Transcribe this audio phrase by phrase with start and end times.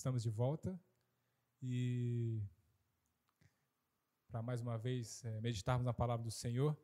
[0.00, 0.80] estamos de volta
[1.62, 2.42] e
[4.28, 6.74] para mais uma vez é, meditarmos na palavra do Senhor,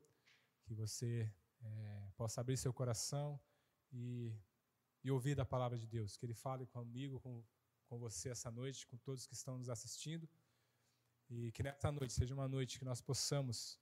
[0.67, 1.33] que você
[1.63, 3.41] é, possa abrir seu coração
[3.91, 4.35] e,
[5.03, 7.43] e, ouvir da palavra de Deus, que Ele fale comigo, com,
[7.87, 10.29] com você essa noite, com todos que estão nos assistindo,
[11.31, 13.81] e que nessa noite seja uma noite que nós possamos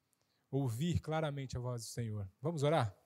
[0.48, 2.30] ouvir claramente a voz do Senhor.
[2.40, 2.96] Vamos orar?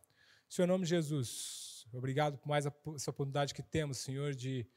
[0.47, 4.69] Senhor, em nome de Jesus, obrigado por mais essa oportunidade que temos, Senhor, de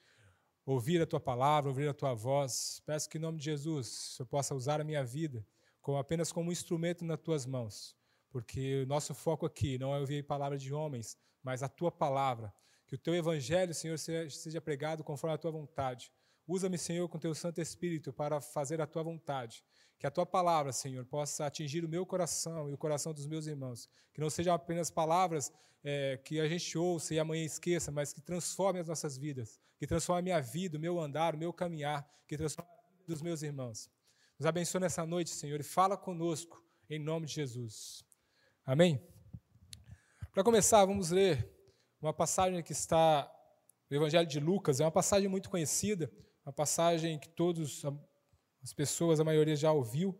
[0.65, 2.81] ouvir a tua palavra, ouvir a tua voz.
[2.85, 5.45] Peço que em nome de Jesus eu possa usar a minha vida
[5.81, 7.95] como apenas como um instrumento nas tuas mãos,
[8.29, 11.91] porque o nosso foco aqui não é ouvir a palavra de homens, mas a tua
[11.91, 12.53] palavra.
[12.87, 16.11] Que o teu evangelho, Senhor, seja pregado conforme a tua vontade.
[16.45, 19.63] Usa-me, Senhor, com teu Santo Espírito para fazer a tua vontade.
[20.01, 23.45] Que a tua palavra, Senhor, possa atingir o meu coração e o coração dos meus
[23.45, 23.87] irmãos.
[24.11, 28.19] Que não sejam apenas palavras é, que a gente ouça e amanhã esqueça, mas que
[28.19, 29.59] transformem as nossas vidas.
[29.77, 32.03] Que transforme a minha vida, o meu andar, o meu caminhar.
[32.27, 33.91] Que transforme a vida dos meus irmãos.
[34.39, 38.03] Nos abençoe nessa noite, Senhor, e fala conosco, em nome de Jesus.
[38.65, 38.99] Amém?
[40.33, 41.47] Para começar, vamos ler
[42.01, 43.31] uma passagem que está
[43.87, 44.79] no Evangelho de Lucas.
[44.79, 46.11] É uma passagem muito conhecida
[46.45, 47.83] uma passagem que todos,
[48.63, 50.17] as pessoas, a maioria já ouviu,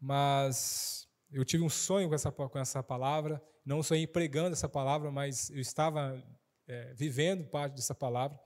[0.00, 5.10] mas eu tive um sonho com essa, com essa palavra, não sonhei pregando essa palavra,
[5.10, 6.22] mas eu estava
[6.66, 8.38] é, vivendo parte dessa palavra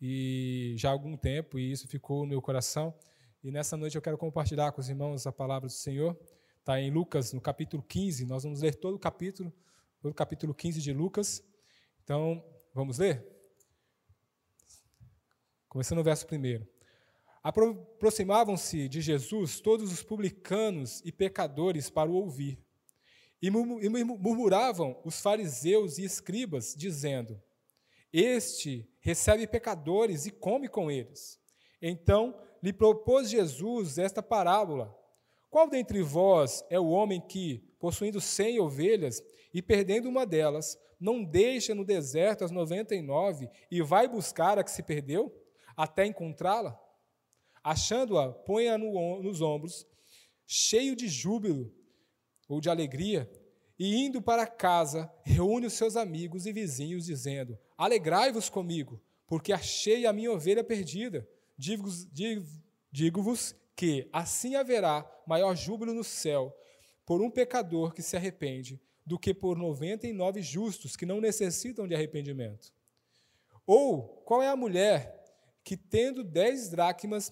[0.00, 2.94] e já há algum tempo, e isso ficou no meu coração.
[3.42, 6.18] E nessa noite eu quero compartilhar com os irmãos a palavra do Senhor.
[6.58, 8.26] Está em Lucas, no capítulo 15.
[8.26, 9.52] Nós vamos ler todo o capítulo,
[10.00, 11.42] todo o capítulo 15 de Lucas.
[12.02, 13.26] Então, vamos ler?
[15.68, 16.77] Começando no verso 1.
[17.42, 22.58] Aproximavam-se de Jesus todos os publicanos e pecadores para o ouvir.
[23.40, 27.40] E murmuravam os fariseus e escribas, dizendo:
[28.12, 31.38] Este recebe pecadores e come com eles.
[31.80, 34.92] Então lhe propôs Jesus esta parábola:
[35.48, 39.22] Qual dentre vós é o homem que, possuindo cem ovelhas
[39.54, 44.58] e perdendo uma delas, não deixa no deserto as noventa e nove e vai buscar
[44.58, 45.32] a que se perdeu?
[45.78, 46.76] até encontrá-la?
[47.68, 49.86] Achando-a, põe-a no, nos ombros,
[50.46, 51.70] cheio de júbilo
[52.48, 53.30] ou de alegria,
[53.78, 60.06] e indo para casa, reúne os seus amigos e vizinhos, dizendo: Alegrai-vos comigo, porque achei
[60.06, 61.28] a minha ovelha perdida.
[61.58, 62.08] Digo-vos
[62.90, 63.34] digo
[63.76, 66.56] que assim haverá maior júbilo no céu
[67.04, 71.20] por um pecador que se arrepende do que por noventa e nove justos que não
[71.20, 72.72] necessitam de arrependimento.
[73.66, 75.18] Ou qual é a mulher
[75.62, 77.30] que, tendo dez dracmas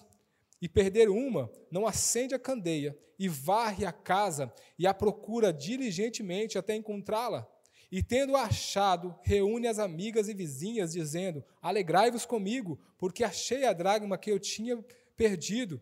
[0.61, 6.57] e perder uma, não acende a candeia e varre a casa e a procura diligentemente
[6.57, 7.47] até encontrá-la.
[7.91, 14.17] E tendo achado, reúne as amigas e vizinhas, dizendo: Alegrai-vos comigo, porque achei a dracma
[14.17, 14.83] que eu tinha
[15.15, 15.81] perdido.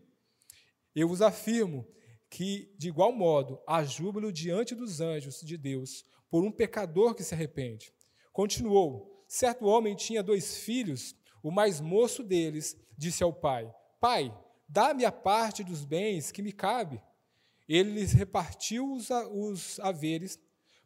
[0.94, 1.86] Eu vos afirmo
[2.30, 7.24] que, de igual modo, há júbilo diante dos anjos de Deus por um pecador que
[7.24, 7.92] se arrepende.
[8.32, 14.32] Continuou: certo homem tinha dois filhos, o mais moço deles disse ao pai: Pai,
[14.68, 17.02] dá-me a parte dos bens que me cabe.
[17.68, 20.38] Ele lhes repartiu os, os haveres.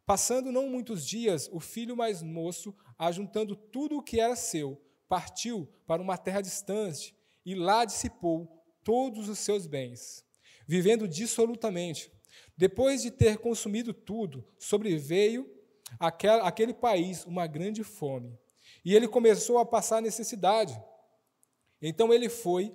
[0.06, 5.68] Passando não muitos dias, o filho mais moço, ajuntando tudo o que era seu, partiu
[5.86, 7.14] para uma terra distante
[7.44, 10.24] e lá dissipou todos os seus bens,
[10.66, 12.10] vivendo dissolutamente.
[12.56, 15.48] Depois de ter consumido tudo, sobreveio
[15.98, 18.38] àquele país uma grande fome
[18.84, 20.80] e ele começou a passar necessidade.
[21.80, 22.74] Então ele foi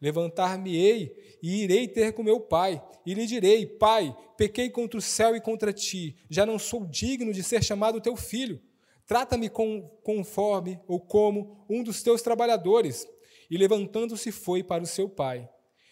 [0.00, 5.36] Levantar-me-ei e irei ter com meu pai, e lhe direi: Pai, pequei contra o céu
[5.36, 8.60] e contra ti, já não sou digno de ser chamado teu filho.
[9.06, 13.06] Trata-me conforme ou como um dos teus trabalhadores.
[13.50, 15.48] E levantando-se foi para o seu pai.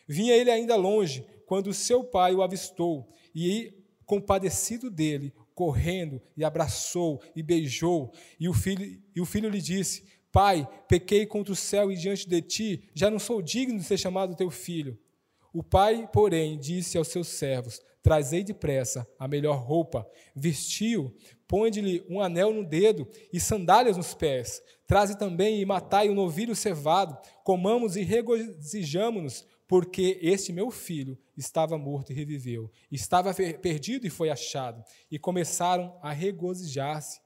[0.07, 3.75] Vinha ele ainda longe, quando seu pai o avistou, e
[4.07, 8.13] compadecido dele, correndo, e abraçou e beijou.
[8.39, 12.29] E o filho, e o filho lhe disse: Pai, pequei contra o céu e diante
[12.29, 14.99] de ti, já não sou digno de ser chamado teu filho.
[15.53, 21.17] O pai, porém, disse aos seus servos: Trazei depressa a melhor roupa, vestiu,
[21.47, 24.63] põe-lhe um anel no dedo e sandálias nos pés.
[24.87, 31.19] Traze também e matai o um novilho cevado, comamos e regozijamo-nos, porque este meu filho
[31.37, 37.21] estava morto e reviveu, estava perdido e foi achado, e começaram a regozijar-se.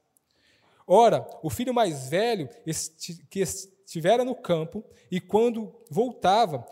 [0.87, 2.49] Ora, o filho mais velho,
[3.29, 6.65] que estivera no campo, e quando voltava,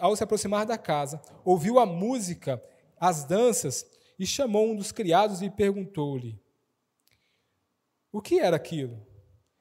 [0.00, 2.62] ao se aproximar da casa, ouviu a música,
[2.98, 3.84] as danças,
[4.18, 6.40] e chamou um dos criados e perguntou-lhe:
[8.12, 9.04] O que era aquilo?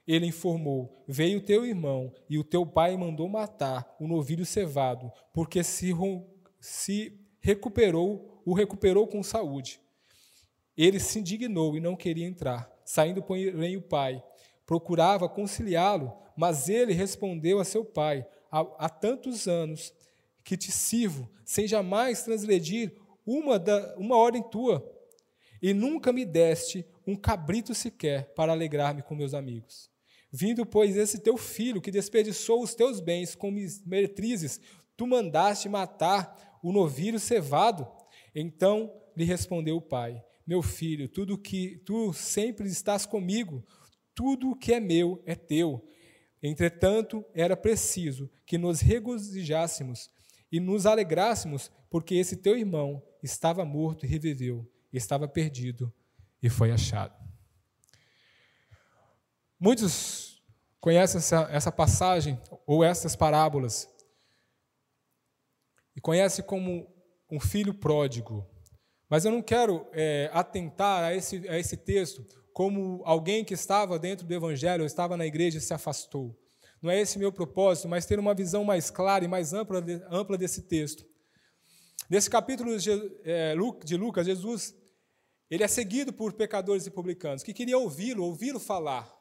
[0.06, 5.64] Ele informou: Veio teu irmão, e o teu pai mandou matar o novilho cevado, porque
[5.64, 5.94] se,
[6.60, 9.80] se recuperou, o recuperou com saúde.
[10.78, 12.72] Ele se indignou e não queria entrar.
[12.92, 14.22] Saindo, porém, o pai
[14.66, 19.94] procurava conciliá-lo, mas ele respondeu a seu pai: há, tantos anos
[20.44, 22.94] que te sirvo, sem jamais transgredir
[23.26, 24.86] uma, da, uma ordem tua,
[25.62, 29.90] e nunca me deste um cabrito sequer para alegrar-me com meus amigos.
[30.30, 33.56] Vindo, pois, esse teu filho, que desperdiçou os teus bens com
[33.86, 34.60] meretrizes,
[34.98, 37.88] tu mandaste matar o novilho cevado?
[38.36, 43.66] Então lhe respondeu o pai: Meu filho, tudo que tu sempre estás comigo,
[44.14, 45.86] tudo o que é meu é teu.
[46.42, 50.10] Entretanto, era preciso que nos regozijássemos
[50.52, 55.94] e nos alegrássemos, porque esse teu irmão estava morto e reviveu, estava perdido
[56.42, 57.16] e foi achado.
[59.60, 60.42] Muitos
[60.80, 63.88] conhecem essa, essa passagem ou essas parábolas
[65.96, 66.92] e conhecem como
[67.30, 68.50] um filho pródigo.
[69.12, 74.00] Mas eu não quero é, atentar a esse, a esse texto como alguém que estava
[74.00, 76.34] dentro do Evangelho, ou estava na igreja e se afastou.
[76.82, 80.38] Não é esse meu propósito, mas ter uma visão mais clara e mais ampla, ampla
[80.38, 81.06] desse texto.
[82.10, 82.90] Nesse capítulo de,
[83.26, 83.54] é,
[83.84, 84.74] de Lucas, Jesus
[85.50, 89.14] ele é seguido por pecadores e publicanos que queriam ouvi-lo, ouvi-lo falar.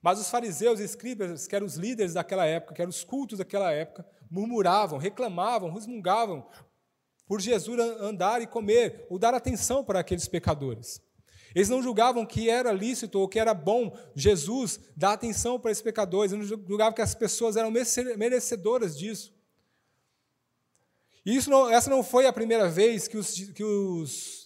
[0.00, 3.38] Mas os fariseus e escribas, que eram os líderes daquela época, que eram os cultos
[3.38, 6.48] daquela época, murmuravam, reclamavam, resmungavam
[7.26, 11.00] por Jesus andar e comer, ou dar atenção para aqueles pecadores.
[11.54, 15.82] Eles não julgavam que era lícito ou que era bom Jesus dar atenção para esses
[15.82, 19.34] pecadores, eles não julgavam que as pessoas eram merecedoras disso.
[21.24, 24.42] E isso não, essa não foi a primeira vez que os, que os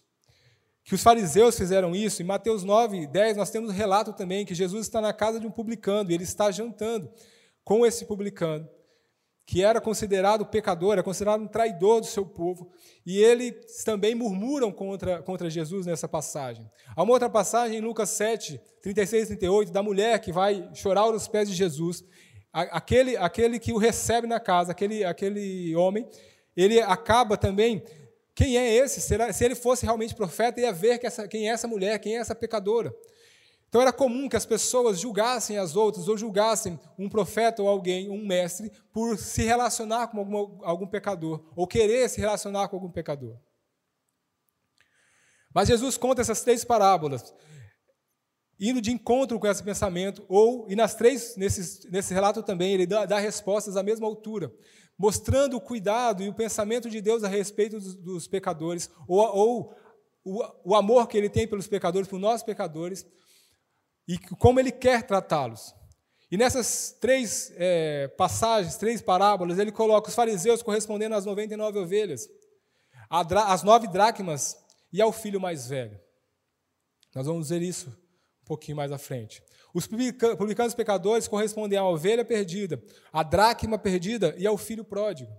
[0.86, 2.22] que os fariseus fizeram isso.
[2.22, 5.46] Em Mateus 9, 10, nós temos um relato também que Jesus está na casa de
[5.46, 7.10] um publicano e ele está jantando
[7.64, 8.68] com esse publicano,
[9.46, 12.68] que era considerado pecador, era considerado um traidor do seu povo,
[13.06, 16.68] e eles também murmuram contra, contra Jesus nessa passagem.
[16.96, 21.02] Há uma outra passagem em Lucas 7, 36 e 38, da mulher que vai chorar
[21.02, 22.04] aos pés de Jesus.
[22.52, 26.08] Aquele, aquele que o recebe na casa, aquele, aquele homem,
[26.56, 27.84] ele acaba também
[28.34, 29.00] quem é esse?
[29.00, 32.20] Se ele fosse realmente profeta, ia ver que essa, quem é essa mulher, quem é
[32.20, 32.94] essa pecadora.
[33.76, 38.08] Então era comum que as pessoas julgassem as outras, ou julgassem um profeta ou alguém,
[38.08, 42.90] um mestre, por se relacionar com algum, algum pecador, ou querer se relacionar com algum
[42.90, 43.38] pecador.
[45.54, 47.34] Mas Jesus conta essas três parábolas,
[48.58, 52.86] indo de encontro com esse pensamento, ou, e nas três, nesse, nesse relato também, ele
[52.86, 54.50] dá, dá respostas à mesma altura
[54.98, 59.74] mostrando o cuidado e o pensamento de Deus a respeito dos, dos pecadores, ou, ou
[60.24, 63.04] o, o, amor que ele tem pelos pecadores, por nós pecadores,
[64.06, 65.74] e como ele quer tratá-los.
[66.30, 72.28] E nessas três é, passagens, três parábolas, ele coloca os fariseus correspondendo às 99 ovelhas,
[73.08, 74.56] as nove dracmas
[74.92, 75.98] e ao filho mais velho.
[77.14, 77.88] Nós vamos ver isso
[78.42, 79.42] um pouquinho mais à frente.
[79.72, 85.30] Os publicanos pecadores correspondem à ovelha perdida, à dracma perdida e ao filho pródigo.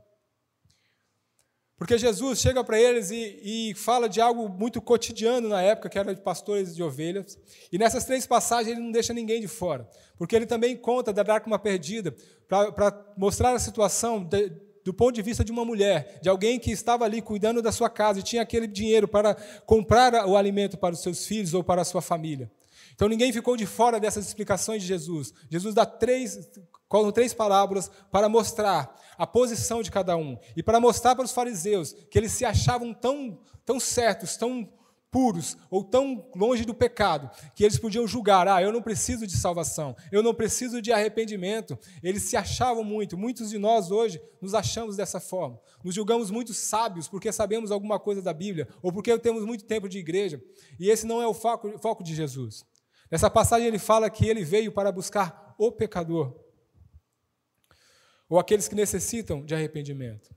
[1.77, 5.99] Porque Jesus chega para eles e, e, fala de algo muito cotidiano na época, que
[5.99, 7.37] era de pastores de ovelhas.
[7.71, 9.87] E nessas três passagens ele não deixa ninguém de fora.
[10.17, 12.15] Porque ele também conta da dracma perdida,
[12.47, 14.51] para mostrar a situação de,
[14.83, 17.91] do ponto de vista de uma mulher, de alguém que estava ali cuidando da sua
[17.91, 21.83] casa e tinha aquele dinheiro para comprar o alimento para os seus filhos ou para
[21.83, 22.49] a sua família.
[22.97, 25.31] Então ninguém ficou de fora dessas explicações de Jesus.
[25.51, 26.49] Jesus dá três,
[27.13, 31.93] três parábolas para mostrar a posição de cada um e para mostrar para os fariseus
[32.09, 34.67] que eles se achavam tão, tão certos, tão
[35.11, 39.37] puros ou tão longe do pecado que eles podiam julgar: ah, eu não preciso de
[39.37, 41.77] salvação, eu não preciso de arrependimento.
[42.01, 43.15] Eles se achavam muito.
[43.15, 45.59] Muitos de nós hoje nos achamos dessa forma.
[45.83, 49.87] Nos julgamos muito sábios porque sabemos alguma coisa da Bíblia ou porque temos muito tempo
[49.87, 50.41] de igreja.
[50.79, 52.65] E esse não é o foco, foco de Jesus.
[53.09, 56.35] Nessa passagem ele fala que ele veio para buscar o pecador,
[58.29, 60.35] ou aqueles que necessitam de arrependimento.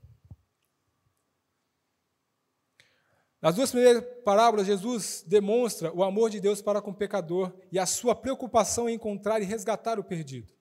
[3.41, 7.79] Nas duas primeiras parábolas, Jesus demonstra o amor de Deus para com o pecador e
[7.79, 10.53] a sua preocupação em encontrar e resgatar o perdido.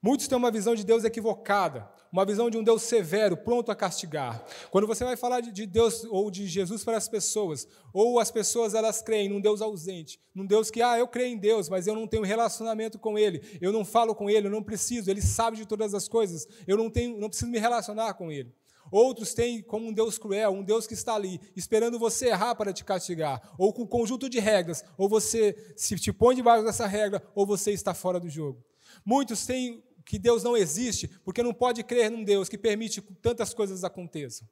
[0.00, 3.74] Muitos têm uma visão de Deus equivocada, uma visão de um Deus severo, pronto a
[3.74, 4.44] castigar.
[4.70, 8.74] Quando você vai falar de Deus ou de Jesus para as pessoas, ou as pessoas
[8.74, 11.96] elas creem num Deus ausente, num Deus que, ah, eu creio em Deus, mas eu
[11.96, 15.56] não tenho relacionamento com Ele, eu não falo com Ele, eu não preciso, Ele sabe
[15.56, 18.54] de todas as coisas, eu não tenho, não preciso me relacionar com Ele.
[18.92, 22.72] Outros têm como um Deus cruel, um Deus que está ali, esperando você errar para
[22.72, 26.86] te castigar, ou com um conjunto de regras, ou você se te põe debaixo dessa
[26.86, 28.64] regra, ou você está fora do jogo.
[29.04, 33.12] Muitos têm que Deus não existe, porque não pode crer num Deus que permite que
[33.12, 34.48] tantas coisas aconteçam.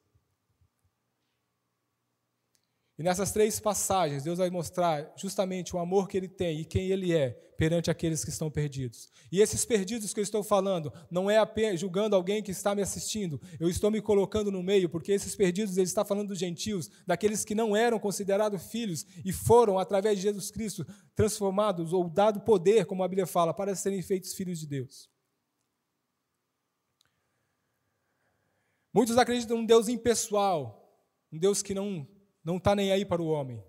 [2.98, 6.90] E nessas três passagens, Deus vai mostrar justamente o amor que Ele tem e quem
[6.90, 9.10] Ele é perante aqueles que estão perdidos.
[9.32, 12.82] E esses perdidos que eu estou falando, não é apenas julgando alguém que está me
[12.82, 16.90] assistindo, eu estou me colocando no meio, porque esses perdidos, Ele está falando dos gentios,
[17.06, 22.40] daqueles que não eram considerados filhos e foram, através de Jesus Cristo, transformados ou dado
[22.40, 25.15] poder, como a Bíblia fala, para serem feitos filhos de Deus.
[28.96, 30.90] Muitos acreditam num Deus impessoal,
[31.30, 32.08] um Deus que não
[32.42, 33.62] não está nem aí para o homem.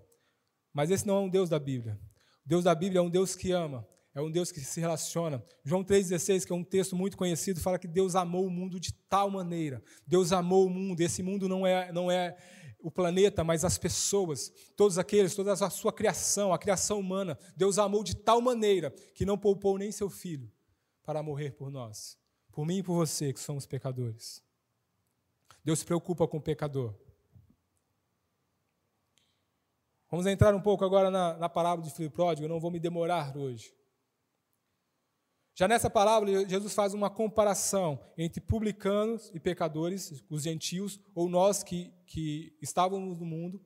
[0.72, 2.00] Mas esse não é um Deus da Bíblia.
[2.46, 5.44] O Deus da Bíblia é um Deus que ama, é um Deus que se relaciona.
[5.62, 8.90] João 3,16, que é um texto muito conhecido, fala que Deus amou o mundo de
[8.90, 9.82] tal maneira.
[10.06, 10.98] Deus amou o mundo.
[11.02, 12.34] Esse mundo não é, não é
[12.80, 17.38] o planeta, mas as pessoas, todos aqueles, toda a sua criação, a criação humana.
[17.54, 20.50] Deus amou de tal maneira que não poupou nem seu filho
[21.04, 22.16] para morrer por nós,
[22.50, 24.47] por mim e por você, que somos pecadores.
[25.68, 26.94] Deus se preocupa com o pecador.
[30.10, 32.80] Vamos entrar um pouco agora na, na parábola de filho pródigo, eu não vou me
[32.80, 33.74] demorar hoje.
[35.54, 41.62] Já nessa parábola, Jesus faz uma comparação entre publicanos e pecadores, os gentios, ou nós
[41.62, 43.62] que, que estávamos no mundo,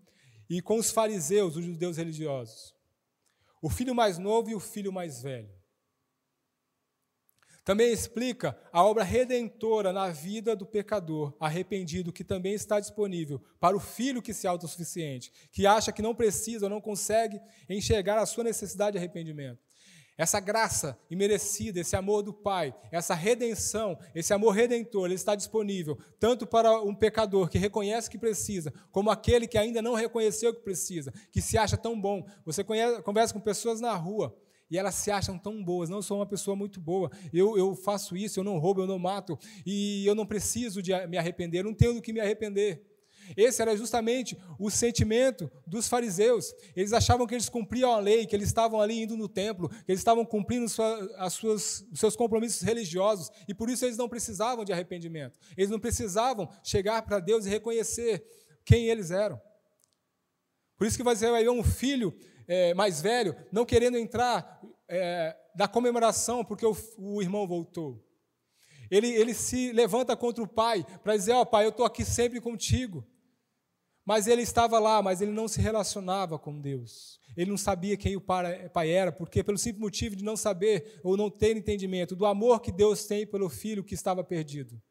[0.50, 2.75] e com os fariseus, os judeus religiosos.
[3.62, 5.54] O filho mais novo e o filho mais velho.
[7.64, 13.76] Também explica a obra redentora na vida do pecador arrependido, que também está disponível para
[13.76, 18.42] o filho que se autossuficiente, que acha que não precisa não consegue enxergar a sua
[18.42, 19.61] necessidade de arrependimento.
[20.19, 25.99] Essa graça imerecida, esse amor do Pai, essa redenção, esse amor redentor, ele está disponível
[26.21, 30.61] tanto para um pecador que reconhece que precisa, como aquele que ainda não reconheceu que
[30.61, 32.26] precisa, que se acha tão bom.
[32.45, 34.37] Você conhece, conversa com pessoas na rua,
[34.73, 35.91] e elas se acham tão boas.
[35.91, 38.99] Não sou uma pessoa muito boa, eu, eu faço isso, eu não roubo, eu não
[38.99, 42.83] mato, e eu não preciso de me arrepender, eu não tenho do que me arrepender.
[43.37, 46.55] Esse era justamente o sentimento dos fariseus.
[46.75, 49.93] Eles achavam que eles cumpriam a lei, que eles estavam ali indo no templo, que
[49.93, 54.09] eles estavam cumprindo sua, as suas, os seus compromissos religiosos, e por isso eles não
[54.09, 55.38] precisavam de arrependimento.
[55.55, 58.25] Eles não precisavam chegar para Deus e reconhecer
[58.64, 59.38] quem eles eram.
[60.79, 62.12] Por isso que você vai ver um filho
[62.47, 68.03] é, mais velho não querendo entrar é, da comemoração porque o, o irmão voltou.
[68.91, 72.05] Ele, ele se levanta contra o pai para dizer: Ó oh, pai, eu estou aqui
[72.05, 73.07] sempre contigo.
[74.05, 77.21] Mas ele estava lá, mas ele não se relacionava com Deus.
[77.37, 81.17] Ele não sabia quem o pai era, porque pelo simples motivo de não saber ou
[81.17, 84.83] não ter entendimento do amor que Deus tem pelo filho que estava perdido.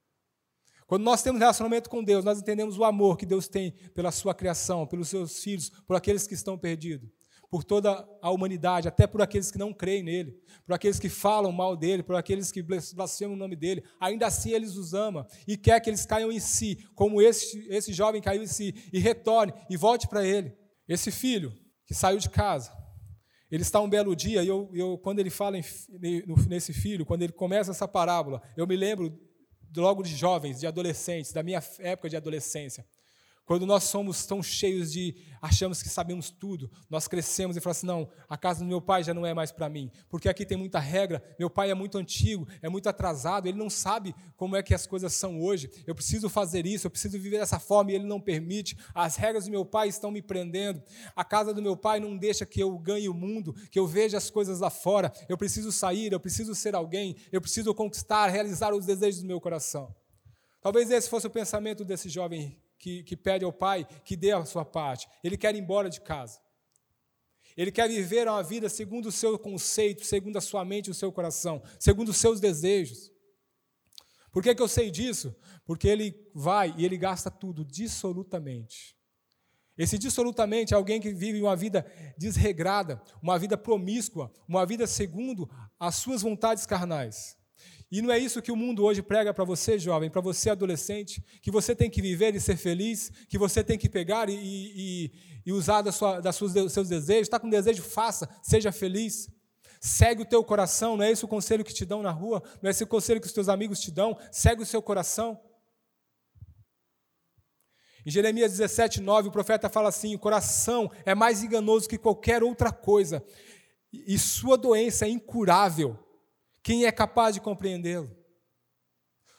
[0.88, 4.34] Quando nós temos relacionamento com Deus, nós entendemos o amor que Deus tem pela sua
[4.34, 7.10] criação, pelos seus filhos, por aqueles que estão perdidos
[7.52, 10.32] por toda a humanidade, até por aqueles que não creem nele,
[10.66, 13.84] por aqueles que falam mal dele, por aqueles que blasfemam o nome dele.
[14.00, 17.92] Ainda assim ele os ama e quer que eles caiam em si, como esse, esse
[17.92, 20.56] jovem caiu em si, e retorne e volte para ele.
[20.88, 21.54] Esse filho
[21.86, 22.72] que saiu de casa,
[23.52, 25.64] ele está um belo dia, e eu, eu quando ele fala em,
[26.48, 29.20] nesse filho, quando ele começa essa parábola, eu me lembro
[29.76, 32.86] logo de jovens, de adolescentes, da minha época de adolescência.
[33.46, 37.88] Quando nós somos tão cheios de achamos que sabemos tudo, nós crescemos e falamos assim:
[37.88, 40.58] não, a casa do meu pai já não é mais para mim, porque aqui tem
[40.58, 44.62] muita regra, meu pai é muito antigo, é muito atrasado, ele não sabe como é
[44.64, 45.70] que as coisas são hoje.
[45.88, 48.78] Eu preciso fazer isso, eu preciso viver dessa forma e ele não permite.
[48.94, 50.82] As regras do meu pai estão me prendendo.
[51.16, 54.18] A casa do meu pai não deixa que eu ganhe o mundo, que eu veja
[54.18, 55.12] as coisas lá fora.
[55.28, 59.42] Eu preciso sair, eu preciso ser alguém, eu preciso conquistar, realizar os desejos do meu
[59.42, 59.94] coração.
[60.62, 64.44] Talvez esse fosse o pensamento desse jovem que, que pede ao pai que dê a
[64.44, 65.08] sua parte.
[65.24, 66.42] Ele quer ir embora de casa.
[67.56, 70.96] Ele quer viver uma vida segundo o seu conceito, segundo a sua mente e o
[70.96, 73.12] seu coração, segundo os seus desejos.
[74.32, 75.36] Por que, que eu sei disso?
[75.64, 78.98] Porque ele vai e ele gasta tudo, dissolutamente.
[79.78, 81.86] Esse dissolutamente é alguém que vive uma vida
[82.18, 87.38] desregrada, uma vida promíscua, uma vida segundo as suas vontades carnais.
[87.92, 91.22] E não é isso que o mundo hoje prega para você, jovem, para você, adolescente,
[91.42, 95.12] que você tem que viver e ser feliz, que você tem que pegar e, e,
[95.46, 97.24] e usar da sua, das suas, dos seus desejos.
[97.24, 99.30] Está com desejo, faça, seja feliz.
[99.82, 102.70] Segue o teu coração, não é esse o conselho que te dão na rua, não
[102.70, 105.38] é esse o conselho que os teus amigos te dão, segue o seu coração.
[108.06, 112.42] Em Jeremias 17, 9, o profeta fala assim: o coração é mais enganoso que qualquer
[112.42, 113.26] outra coisa,
[113.92, 116.00] e sua doença é incurável.
[116.64, 118.10] Quem é capaz de compreendê-lo?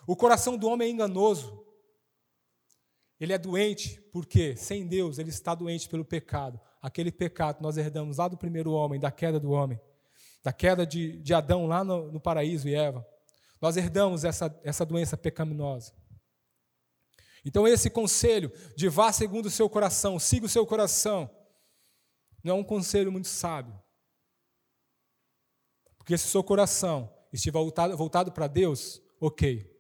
[0.07, 1.65] O coração do homem é enganoso.
[3.21, 6.61] Ele é doente porque, sem Deus, ele está doente pelo pecado.
[6.81, 9.81] Aquele pecado nós herdamos lá do primeiro homem, da queda do homem,
[10.43, 13.07] da queda de, de Adão lá no, no paraíso e Eva.
[13.61, 15.95] Nós herdamos essa, essa doença pecaminosa.
[17.45, 21.31] Então, esse conselho de vá segundo o seu coração, siga o seu coração,
[22.43, 23.81] não é um conselho muito sábio.
[26.03, 29.73] Porque se o seu coração estiver voltado, voltado para Deus, ok,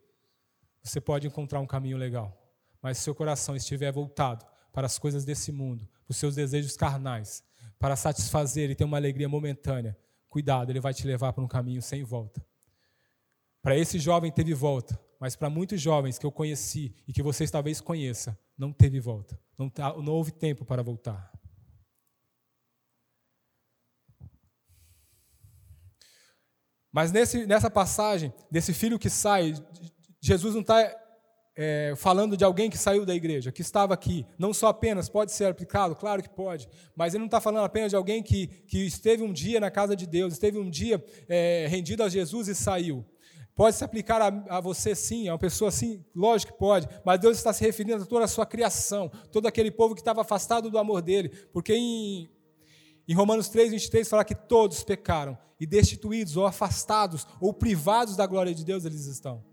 [0.81, 2.41] você pode encontrar um caminho legal.
[2.81, 6.77] Mas se seu coração estiver voltado para as coisas desse mundo, para os seus desejos
[6.77, 7.43] carnais,
[7.77, 9.99] para satisfazer e ter uma alegria momentânea,
[10.29, 12.41] cuidado, ele vai te levar para um caminho sem volta.
[13.61, 17.51] Para esse jovem teve volta, mas para muitos jovens que eu conheci e que vocês
[17.51, 19.37] talvez conheçam, não teve volta.
[19.59, 21.33] Não, tá, não houve tempo para voltar.
[26.93, 29.55] Mas nesse, nessa passagem, desse filho que sai,
[30.21, 30.95] Jesus não está
[31.57, 34.27] é, falando de alguém que saiu da igreja, que estava aqui.
[34.39, 37.91] Não só apenas, pode ser aplicado, claro que pode, mas ele não está falando apenas
[37.91, 41.67] de alguém que, que esteve um dia na casa de Deus, esteve um dia é,
[41.69, 43.05] rendido a Jesus e saiu.
[43.55, 47.21] Pode se aplicar a, a, você sim, a uma pessoa sim, lógico que pode, mas
[47.21, 50.71] Deus está se referindo a toda a sua criação, todo aquele povo que estava afastado
[50.71, 52.31] do amor dele, porque em,
[53.07, 58.27] em Romanos 3, 23 fala que todos pecaram e destituídos, ou afastados, ou privados da
[58.27, 59.45] glória de Deus eles estão.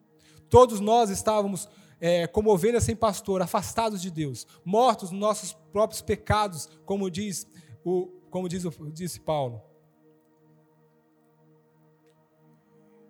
[0.50, 1.70] Todos nós estávamos
[2.02, 7.46] é, como ovelhas sem pastor, afastados de Deus, mortos nos nossos próprios pecados, como diz,
[7.86, 9.62] o, como diz, disse Paulo.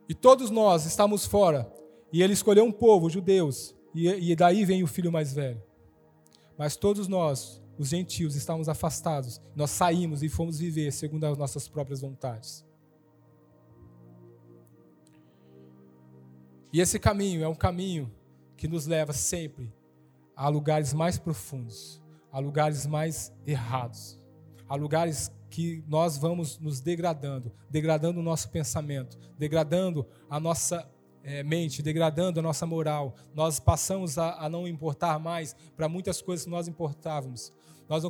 [0.10, 1.72] E todos nós estamos fora.
[2.12, 5.64] E ele escolheu um povo, judeus, e, e daí vem o filho mais velho.
[6.58, 9.40] Mas todos nós, os gentios, estamos afastados.
[9.56, 12.68] Nós saímos e fomos viver segundo as nossas próprias vontades.
[16.72, 18.12] E esse caminho é um caminho
[18.56, 19.74] que nos leva sempre
[20.36, 22.02] a lugares mais profundos,
[22.32, 24.20] a lugares mais errados,
[24.68, 30.88] a lugares que nós vamos nos degradando, degradando o nosso pensamento, degradando a nossa
[31.24, 33.16] é, mente, degradando a nossa moral.
[33.34, 37.52] Nós passamos a, a não importar mais para muitas coisas que nós importávamos.
[37.90, 38.04] Nós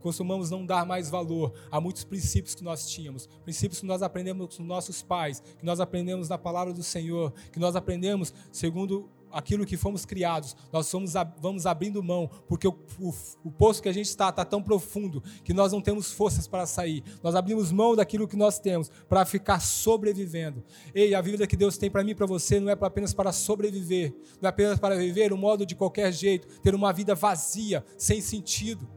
[0.00, 4.56] costumamos não dar mais valor a muitos princípios que nós tínhamos, princípios que nós aprendemos
[4.56, 9.66] com nossos pais, que nós aprendemos na palavra do Senhor, que nós aprendemos segundo aquilo
[9.66, 13.12] que fomos criados, nós somos, vamos abrindo mão, porque o, o,
[13.44, 16.64] o poço que a gente está está tão profundo que nós não temos forças para
[16.66, 17.02] sair.
[17.22, 20.62] Nós abrimos mão daquilo que nós temos para ficar sobrevivendo.
[20.94, 23.32] Ei, a vida que Deus tem para mim e para você não é apenas para
[23.32, 27.84] sobreviver, não é apenas para viver um modo de qualquer jeito, ter uma vida vazia,
[27.98, 28.88] sem sentido.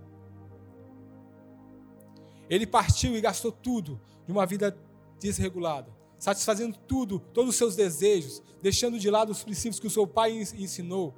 [2.49, 4.77] Ele partiu e gastou tudo de uma vida
[5.19, 10.07] desregulada satisfazendo tudo, todos os seus desejos, deixando de lado os princípios que o seu
[10.07, 11.13] pai ensinou.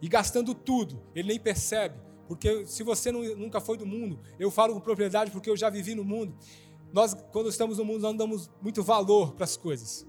[0.00, 4.50] E gastando tudo, ele nem percebe, porque se você não, nunca foi do mundo, eu
[4.50, 6.34] falo com propriedade porque eu já vivi no mundo.
[6.92, 10.06] Nós, quando estamos no mundo, não damos muito valor para as coisas.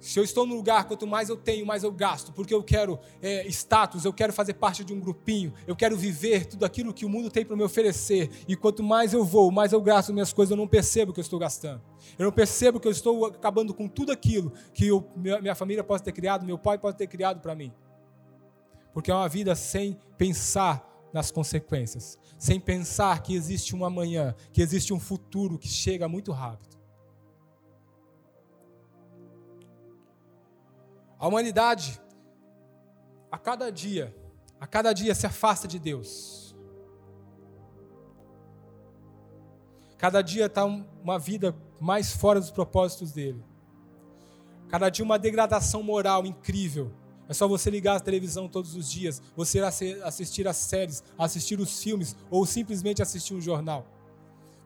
[0.00, 2.98] Se eu estou no lugar, quanto mais eu tenho, mais eu gasto, porque eu quero
[3.20, 7.04] é, status, eu quero fazer parte de um grupinho, eu quero viver tudo aquilo que
[7.04, 8.30] o mundo tem para me oferecer.
[8.48, 11.22] E quanto mais eu vou, mais eu gasto minhas coisas, eu não percebo que eu
[11.22, 11.82] estou gastando.
[12.18, 16.02] Eu não percebo que eu estou acabando com tudo aquilo que eu, minha família pode
[16.02, 17.70] ter criado, meu pai pode ter criado para mim.
[18.94, 24.62] Porque é uma vida sem pensar nas consequências, sem pensar que existe um amanhã, que
[24.62, 26.69] existe um futuro que chega muito rápido.
[31.20, 32.00] A humanidade,
[33.30, 34.16] a cada dia,
[34.58, 36.56] a cada dia se afasta de Deus.
[39.98, 43.44] Cada dia está uma vida mais fora dos propósitos dele.
[44.70, 46.90] Cada dia uma degradação moral incrível.
[47.28, 49.60] É só você ligar a televisão todos os dias, você
[50.02, 53.86] assistir as séries, assistir os filmes ou simplesmente assistir um jornal.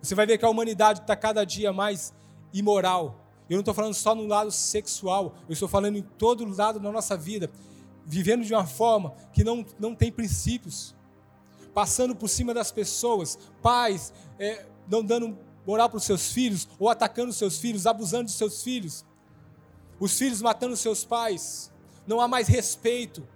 [0.01, 2.15] Você vai ver que a humanidade está cada dia mais
[2.53, 6.81] imoral, eu não estou falando só no lado sexual, eu estou falando em todo lado
[6.81, 7.51] da nossa vida,
[8.07, 10.95] vivendo de uma forma que não, não tem princípios,
[11.75, 16.89] passando por cima das pessoas, pais é, não dando moral para os seus filhos, ou
[16.89, 19.05] atacando os seus filhos, abusando dos seus filhos,
[19.99, 21.73] os filhos matando os seus pais,
[22.07, 23.27] não há mais respeito.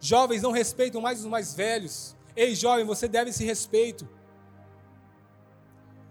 [0.00, 2.16] Jovens não respeitam mais os mais velhos.
[2.34, 4.08] Ei, jovem, você deve esse respeito.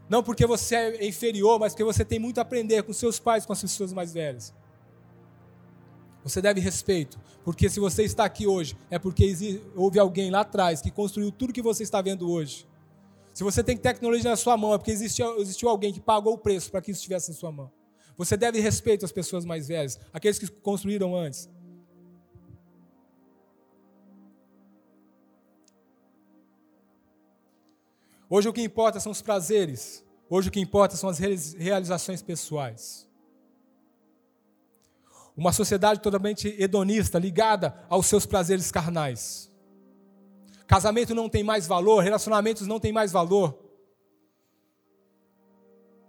[0.10, 3.46] Não porque você é inferior, mas porque você tem muito a aprender com seus pais,
[3.46, 4.54] com as pessoas mais velhas.
[6.24, 10.82] Você deve respeito, porque se você está aqui hoje, é porque houve alguém lá atrás
[10.82, 12.68] que construiu tudo que você está vendo hoje.
[13.34, 16.38] Se você tem tecnologia na sua mão, é porque existiu, existiu alguém que pagou o
[16.38, 17.72] preço para que isso estivesse em sua mão.
[18.18, 21.48] Você deve respeito às pessoas mais velhas, aqueles que construíram antes.
[28.30, 30.04] Hoje o que importa são os prazeres.
[30.30, 33.08] Hoje o que importa são as realizações pessoais.
[35.36, 39.52] Uma sociedade totalmente hedonista, ligada aos seus prazeres carnais.
[40.66, 43.58] Casamento não tem mais valor, relacionamentos não têm mais valor.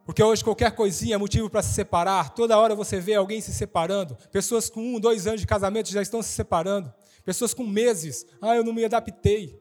[0.05, 2.35] Porque hoje qualquer coisinha é motivo para se separar.
[2.35, 4.17] Toda hora você vê alguém se separando.
[4.33, 6.93] Pessoas com um, dois anos de casamento já estão se separando.
[7.23, 8.25] Pessoas com meses.
[8.41, 9.61] Ah, eu não me adaptei.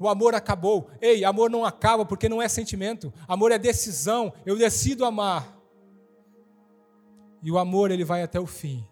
[0.00, 0.90] O amor acabou.
[0.98, 3.12] Ei, amor não acaba porque não é sentimento.
[3.28, 4.32] Amor é decisão.
[4.46, 5.60] Eu decido amar.
[7.42, 8.82] E o amor, ele vai até o fim.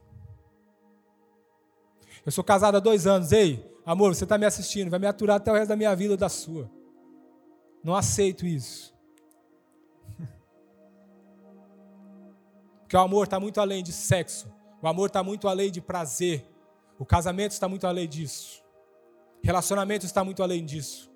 [2.26, 3.32] Eu sou casado há dois anos.
[3.32, 4.90] Ei, amor, você está me assistindo.
[4.90, 6.70] Vai me aturar até o resto da minha vida ou da sua.
[7.82, 8.94] Não aceito isso.
[12.80, 14.52] Porque o amor está muito além de sexo.
[14.82, 16.46] O amor está muito além de prazer.
[16.98, 18.62] O casamento está muito além disso.
[19.42, 21.10] Relacionamento está muito além disso.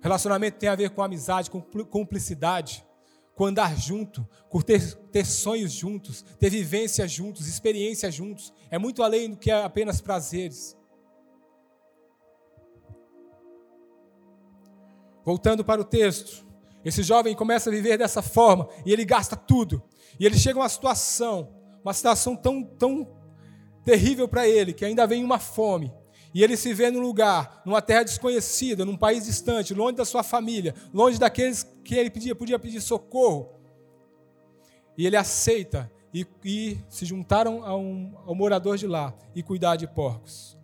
[0.00, 2.86] Relacionamento tem a ver com amizade, com cumplicidade,
[3.34, 8.52] com andar junto, com ter, ter sonhos juntos, ter vivências juntos, experiências juntos.
[8.70, 10.76] É muito além do que apenas prazeres.
[15.24, 16.46] Voltando para o texto,
[16.84, 19.82] esse jovem começa a viver dessa forma e ele gasta tudo.
[20.20, 23.12] E ele chega a uma situação, uma situação tão, tão
[23.84, 25.92] terrível para ele, que ainda vem uma fome.
[26.36, 30.22] E ele se vê num lugar, numa terra desconhecida, num país distante, longe da sua
[30.22, 33.54] família, longe daqueles que ele pedia, podia pedir socorro.
[34.98, 39.76] E ele aceita e, e se juntaram a um, ao morador de lá e cuidar
[39.76, 40.58] de porcos.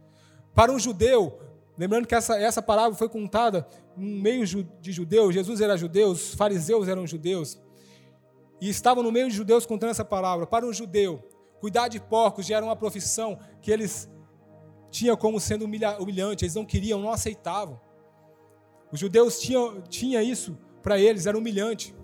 [0.54, 1.40] Para um judeu,
[1.78, 4.44] lembrando que essa, essa palavra foi contada no meio
[4.78, 7.58] de judeus, Jesus era judeu, os fariseus eram judeus,
[8.60, 10.46] e estavam no meio de judeus contando essa palavra.
[10.46, 11.26] Para um judeu,
[11.62, 14.06] cuidar de porcos já era uma profissão que eles
[14.92, 17.80] tinha como sendo humilhante, eles não queriam, não aceitavam.
[18.92, 21.94] Os judeus tinham, tinha isso para eles, era humilhante.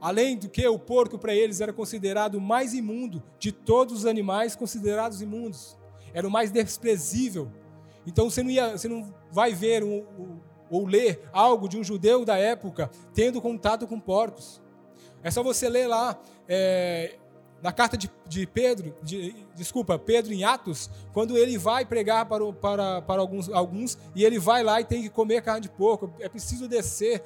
[0.00, 4.06] Além do que o porco para eles era considerado o mais imundo de todos os
[4.06, 5.76] animais considerados imundos.
[6.14, 7.50] Era o mais desprezível.
[8.06, 10.06] Então você não, ia, você não vai ver um,
[10.70, 14.62] ou ler algo de um judeu da época tendo contato com porcos.
[15.20, 17.18] É só você ler lá é,
[17.62, 22.52] na carta de, de Pedro, de, desculpa, Pedro em Atos, quando ele vai pregar para,
[22.52, 26.12] para, para alguns, alguns e ele vai lá e tem que comer carne de porco,
[26.20, 27.22] é preciso descer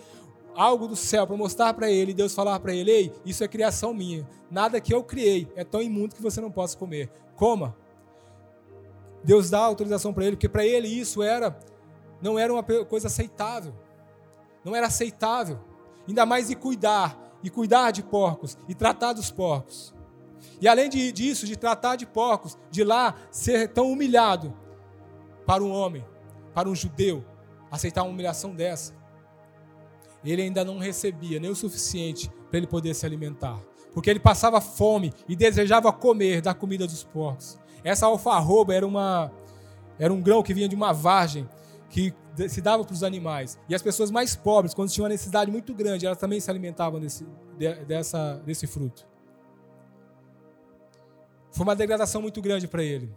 [0.54, 3.48] algo do céu para mostrar para ele, e Deus falar para ele: Ei, isso é
[3.48, 7.10] criação minha, nada que eu criei é tão imundo que você não possa comer.
[7.36, 7.76] Coma.
[9.22, 11.58] Deus dá autorização para ele, porque para ele isso era
[12.20, 13.74] não era uma coisa aceitável.
[14.64, 15.58] Não era aceitável.
[16.08, 19.93] Ainda mais de cuidar, e cuidar de porcos, e tratar dos porcos.
[20.60, 24.54] E além de, disso, de tratar de porcos, de lá ser tão humilhado
[25.46, 26.04] para um homem,
[26.54, 27.24] para um judeu,
[27.70, 28.94] aceitar uma humilhação dessa,
[30.24, 33.60] ele ainda não recebia nem o suficiente para ele poder se alimentar.
[33.92, 37.58] Porque ele passava fome e desejava comer da comida dos porcos.
[37.82, 39.30] Essa alfarroba era, uma,
[39.98, 41.48] era um grão que vinha de uma vargem
[41.90, 42.12] que
[42.48, 43.58] se dava para os animais.
[43.68, 46.98] E as pessoas mais pobres, quando tinham uma necessidade muito grande, elas também se alimentavam
[46.98, 47.24] desse,
[47.86, 49.06] dessa, desse fruto.
[51.54, 53.14] Foi uma degradação muito grande para ele.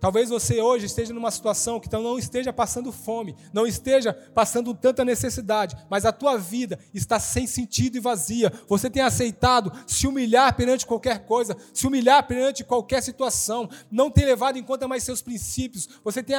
[0.00, 5.04] Talvez você hoje esteja numa situação que não esteja passando fome, não esteja passando tanta
[5.04, 8.50] necessidade, mas a tua vida está sem sentido e vazia.
[8.68, 14.24] Você tem aceitado se humilhar perante qualquer coisa, se humilhar perante qualquer situação, não tem
[14.24, 15.88] levado em conta mais seus princípios.
[16.04, 16.36] Você tem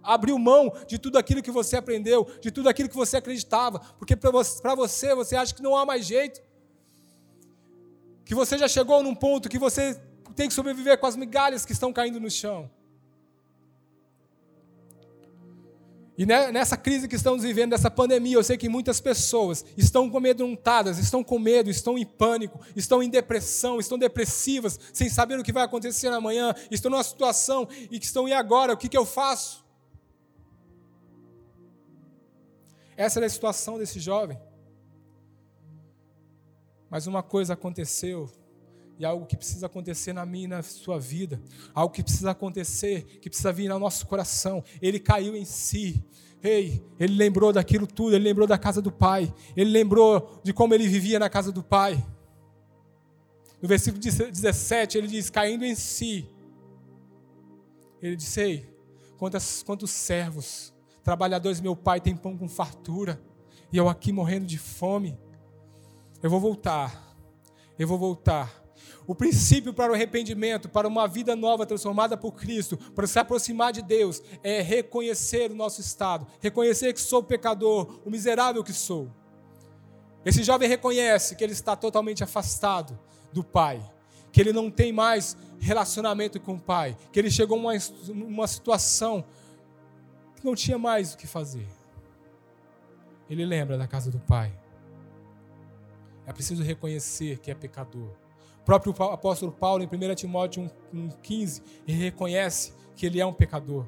[0.00, 4.14] abriu mão de tudo aquilo que você aprendeu, de tudo aquilo que você acreditava, porque
[4.14, 6.40] para você você acha que não há mais jeito.
[8.24, 9.98] Que você já chegou num ponto que você
[10.38, 12.70] tem que sobreviver com as migalhas que estão caindo no chão.
[16.16, 20.98] E nessa crise que estamos vivendo, dessa pandemia, eu sei que muitas pessoas estão amedrontadas,
[20.98, 25.52] estão com medo, estão em pânico, estão em depressão, estão depressivas, sem saber o que
[25.52, 28.72] vai acontecer amanhã, estão numa situação e que estão, e agora?
[28.72, 29.64] O que, que eu faço?
[32.96, 34.38] Essa era a situação desse jovem.
[36.88, 38.30] Mas uma coisa aconteceu
[38.98, 41.40] e algo que precisa acontecer na minha e na sua vida,
[41.72, 44.64] algo que precisa acontecer, que precisa vir no nosso coração.
[44.82, 46.04] Ele caiu em si.
[46.42, 50.74] Ei, ele lembrou daquilo tudo, ele lembrou da casa do pai, ele lembrou de como
[50.74, 52.04] ele vivia na casa do pai.
[53.62, 56.28] No versículo 17, ele diz: caindo em si,
[58.02, 58.68] ele disse: Ei,
[59.16, 60.72] quantos, quantos servos,
[61.04, 63.20] trabalhadores, meu pai tem pão com fartura,
[63.72, 65.18] e eu aqui morrendo de fome.
[66.20, 67.16] Eu vou voltar,
[67.78, 68.67] eu vou voltar
[69.08, 73.72] o princípio para o arrependimento, para uma vida nova transformada por Cristo, para se aproximar
[73.72, 79.10] de Deus, é reconhecer o nosso estado, reconhecer que sou pecador, o miserável que sou.
[80.26, 82.98] Esse jovem reconhece que ele está totalmente afastado
[83.32, 83.80] do Pai,
[84.30, 87.72] que ele não tem mais relacionamento com o Pai, que ele chegou a uma,
[88.12, 89.24] uma situação
[90.36, 91.66] que não tinha mais o que fazer.
[93.30, 94.52] Ele lembra da casa do Pai.
[96.26, 98.27] É preciso reconhecer que é pecador
[98.68, 103.86] próprio apóstolo Paulo, em 1 Timóteo 1,15, ele reconhece que ele é um pecador.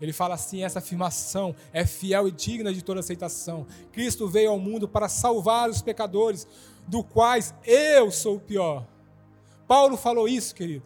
[0.00, 3.68] Ele fala assim: essa afirmação é fiel e digna de toda aceitação.
[3.92, 6.44] Cristo veio ao mundo para salvar os pecadores,
[6.88, 8.84] do quais eu sou o pior.
[9.68, 10.84] Paulo falou isso, querido.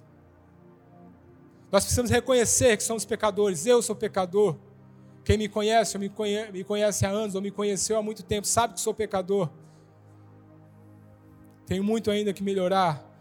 [1.72, 3.64] Nós precisamos reconhecer que somos pecadores.
[3.64, 4.54] Eu sou pecador.
[5.24, 8.22] Quem me conhece, ou me conhece, me conhece há anos, ou me conheceu há muito
[8.22, 9.48] tempo, sabe que sou pecador.
[11.64, 13.13] Tenho muito ainda que melhorar.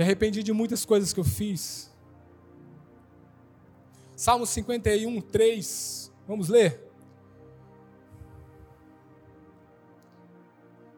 [0.00, 1.90] Me arrependi de muitas coisas que eu fiz.
[4.16, 6.10] Salmo 51, 3.
[6.26, 6.90] Vamos ler?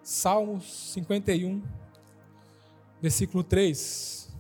[0.05, 1.61] Salmo 51,
[3.01, 4.31] versículo 3.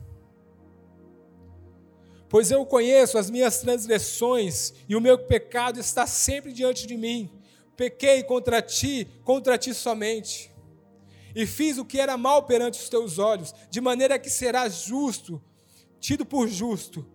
[2.28, 7.28] Pois eu conheço as minhas transgressões e o meu pecado está sempre diante de mim.
[7.76, 10.51] Pequei contra ti, contra ti somente
[11.34, 15.42] e fiz o que era mal perante os teus olhos, de maneira que serás justo,
[15.98, 17.06] tido por justo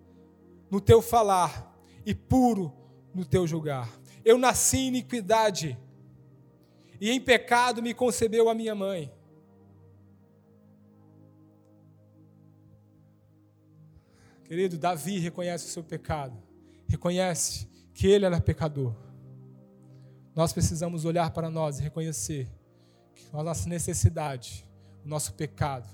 [0.70, 2.74] no teu falar e puro
[3.14, 3.90] no teu julgar.
[4.24, 5.78] Eu nasci em iniquidade
[7.00, 9.12] e em pecado me concebeu a minha mãe.
[14.46, 16.42] Querido, Davi reconhece o seu pecado,
[16.88, 18.96] reconhece que ele era pecador.
[20.34, 22.48] Nós precisamos olhar para nós e reconhecer
[23.34, 24.66] a nossa necessidade,
[25.06, 25.88] o nosso pecado.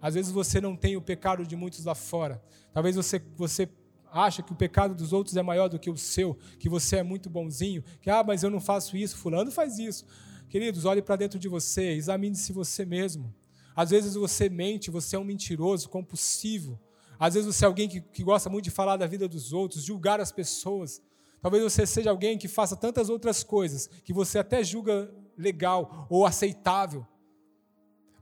[0.00, 2.42] Às vezes você não tem o pecado de muitos lá fora.
[2.72, 3.68] Talvez você, você
[4.12, 7.02] acha que o pecado dos outros é maior do que o seu, que você é
[7.02, 10.04] muito bonzinho, que, ah, mas eu não faço isso, fulano faz isso.
[10.48, 13.34] Queridos, olhe para dentro de você, examine-se você mesmo.
[13.74, 16.78] Às vezes você mente, você é um mentiroso, compulsivo.
[17.18, 19.82] Às vezes você é alguém que, que gosta muito de falar da vida dos outros,
[19.82, 21.02] julgar as pessoas.
[21.40, 26.26] Talvez você seja alguém que faça tantas outras coisas que você até julga legal ou
[26.26, 27.06] aceitável.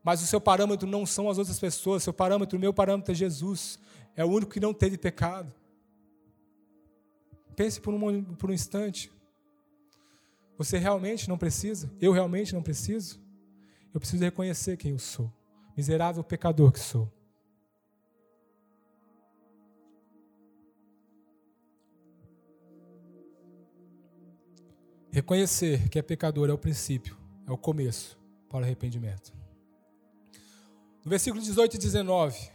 [0.02, 3.14] Mas o seu parâmetro não são as outras pessoas, seu parâmetro, o meu parâmetro é
[3.14, 3.78] Jesus.
[4.16, 5.52] É o único que não teve pecado.
[7.54, 9.10] Pense por um, por um instante.
[10.58, 11.90] Você realmente não precisa?
[12.00, 13.20] Eu realmente não preciso?
[13.92, 15.32] Eu preciso reconhecer quem eu sou.
[15.76, 17.10] Miserável pecador que sou.
[25.12, 29.30] Reconhecer que é pecador é o princípio, é o começo para o arrependimento.
[31.04, 32.50] No versículo 18 e 19,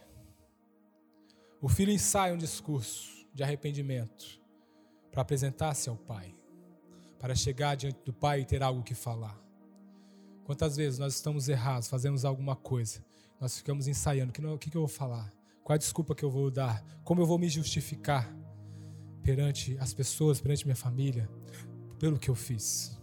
[1.62, 4.42] o filho ensaia um discurso de arrependimento
[5.12, 6.34] para apresentar-se ao pai,
[7.20, 9.40] para chegar diante do pai e ter algo que falar.
[10.44, 13.06] Quantas vezes nós estamos errados, fazemos alguma coisa,
[13.40, 15.32] nós ficamos ensaiando: o que, que eu vou falar?
[15.64, 16.84] Qual a desculpa que eu vou dar?
[17.04, 18.36] Como eu vou me justificar
[19.22, 21.30] perante as pessoas, perante minha família?
[22.00, 22.98] Pelo que eu fiz.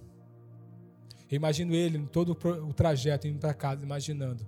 [1.31, 4.47] Eu imagino ele em todo o trajeto indo para casa, imaginando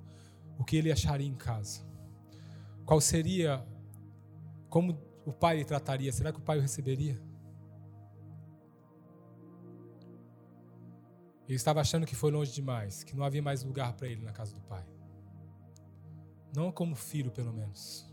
[0.58, 1.84] o que ele acharia em casa.
[2.84, 3.66] Qual seria,
[4.68, 6.12] como o pai lhe trataria?
[6.12, 7.20] Será que o pai o receberia?
[11.46, 14.32] Ele estava achando que foi longe demais, que não havia mais lugar para ele na
[14.32, 14.84] casa do pai.
[16.54, 18.12] Não como filho, pelo menos.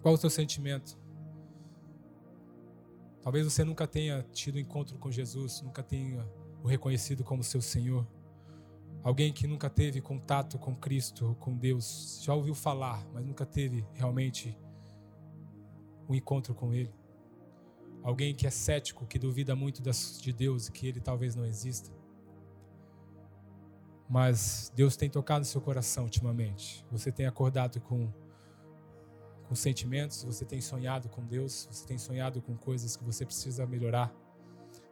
[0.00, 1.01] Qual o seu sentimento?
[3.22, 6.28] Talvez você nunca tenha tido encontro com Jesus, nunca tenha
[6.62, 8.06] o reconhecido como seu Senhor.
[9.02, 13.84] Alguém que nunca teve contato com Cristo, com Deus, já ouviu falar, mas nunca teve
[13.94, 14.56] realmente
[16.08, 16.92] um encontro com Ele.
[18.02, 21.90] Alguém que é cético, que duvida muito de Deus e que Ele talvez não exista.
[24.08, 26.84] Mas Deus tem tocado no seu coração ultimamente.
[26.90, 28.12] Você tem acordado com
[29.52, 33.66] com sentimentos, você tem sonhado com Deus, você tem sonhado com coisas que você precisa
[33.66, 34.10] melhorar.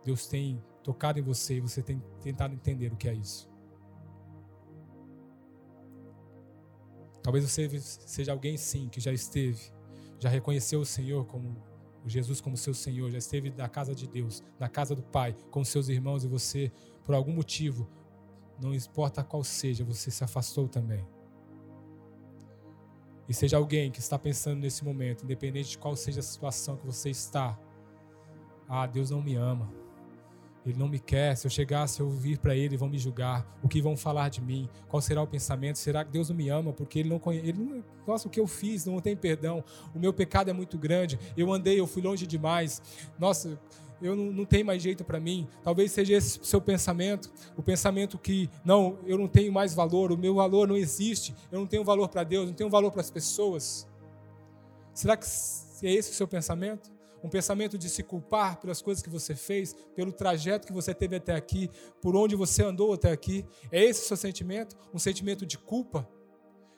[0.05, 3.49] Deus tem tocado em você e você tem tentado entender o que é isso.
[7.23, 9.73] Talvez você seja alguém sim que já esteve,
[10.19, 11.57] já reconheceu o Senhor como
[12.05, 15.35] o Jesus como seu Senhor, já esteve na casa de Deus, na casa do Pai,
[15.51, 16.71] com seus irmãos e você,
[17.03, 17.89] por algum motivo,
[18.61, 21.03] não importa qual seja, você se afastou também.
[23.31, 26.85] E seja alguém que está pensando nesse momento, independente de qual seja a situação que
[26.85, 27.57] você está,
[28.69, 29.73] ah, Deus não me ama.
[30.65, 31.37] Ele não me quer.
[31.37, 33.47] Se eu chegasse, eu vir para ele, vão me julgar.
[33.63, 34.69] O que vão falar de mim?
[34.89, 35.79] Qual será o pensamento?
[35.79, 37.49] Será que Deus não me ama porque ele não conhece?
[37.49, 39.65] Ele não, nossa, o que eu fiz não tem perdão.
[39.95, 41.19] O meu pecado é muito grande.
[41.37, 42.83] Eu andei, eu fui longe demais.
[43.19, 43.59] Nossa,
[44.03, 45.47] eu não, não tenho mais jeito para mim.
[45.63, 50.17] Talvez seja esse seu pensamento, o pensamento que não, eu não tenho mais valor, o
[50.17, 51.35] meu valor não existe.
[51.51, 53.87] Eu não tenho valor para Deus, não tenho valor para as pessoas.
[54.93, 55.27] Será que
[55.83, 56.91] é esse o seu pensamento?
[57.23, 61.17] Um pensamento de se culpar pelas coisas que você fez, pelo trajeto que você teve
[61.17, 63.45] até aqui, por onde você andou até aqui.
[63.71, 64.77] É esse o seu sentimento?
[64.93, 66.09] Um sentimento de culpa?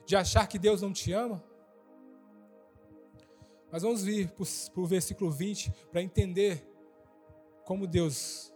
[0.06, 1.42] De achar que Deus não te ama?
[3.70, 6.68] Mas vamos vir para o versículo 20 para entender
[7.64, 8.52] como Deus,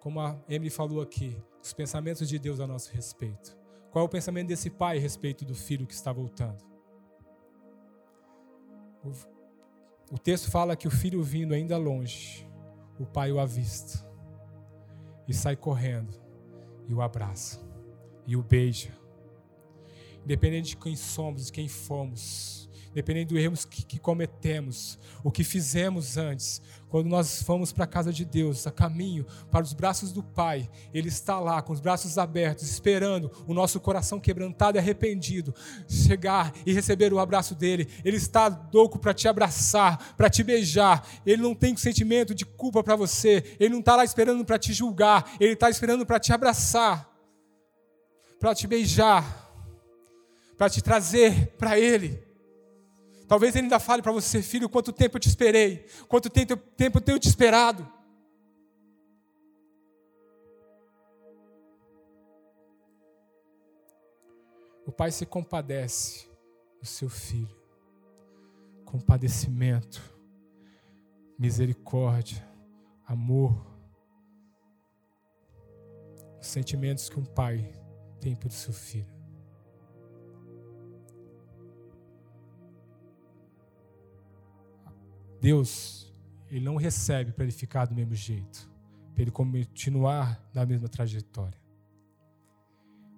[0.00, 3.56] como a Emily falou aqui, os pensamentos de Deus a nosso respeito.
[3.90, 6.66] Qual é o pensamento desse pai a respeito do filho que está voltando?
[10.10, 12.48] O texto fala que o filho vindo ainda longe,
[12.98, 14.06] o pai o avista
[15.26, 16.18] e sai correndo
[16.88, 17.60] e o abraça
[18.26, 18.96] e o beija.
[20.24, 22.67] Independente de quem somos, de quem fomos,
[22.98, 27.86] dependendo do erro que, que cometemos, o que fizemos antes, quando nós fomos para a
[27.86, 31.78] casa de Deus, a caminho para os braços do Pai, Ele está lá com os
[31.78, 35.54] braços abertos, esperando o nosso coração quebrantado e arrependido
[35.88, 37.88] chegar e receber o abraço dele.
[38.04, 41.06] Ele está louco para te abraçar, para te beijar.
[41.24, 43.44] Ele não tem sentimento de culpa para você.
[43.60, 45.36] Ele não está lá esperando para te julgar.
[45.38, 47.08] Ele está esperando para te abraçar,
[48.40, 49.52] para te beijar,
[50.56, 52.27] para te trazer para Ele.
[53.28, 56.54] Talvez ele ainda fale para você, filho, quanto tempo eu te esperei, quanto tempo,
[56.96, 57.86] eu tenho te esperado.
[64.86, 66.26] O pai se compadece
[66.80, 67.54] do seu filho.
[68.86, 70.02] Compadecimento,
[71.38, 72.42] misericórdia,
[73.06, 73.66] amor.
[76.40, 77.70] Os sentimentos que um pai
[78.18, 79.17] tem pelo seu filho.
[85.40, 86.12] Deus,
[86.50, 88.70] ele não recebe para ele ficar do mesmo jeito,
[89.14, 91.58] para ele continuar na mesma trajetória.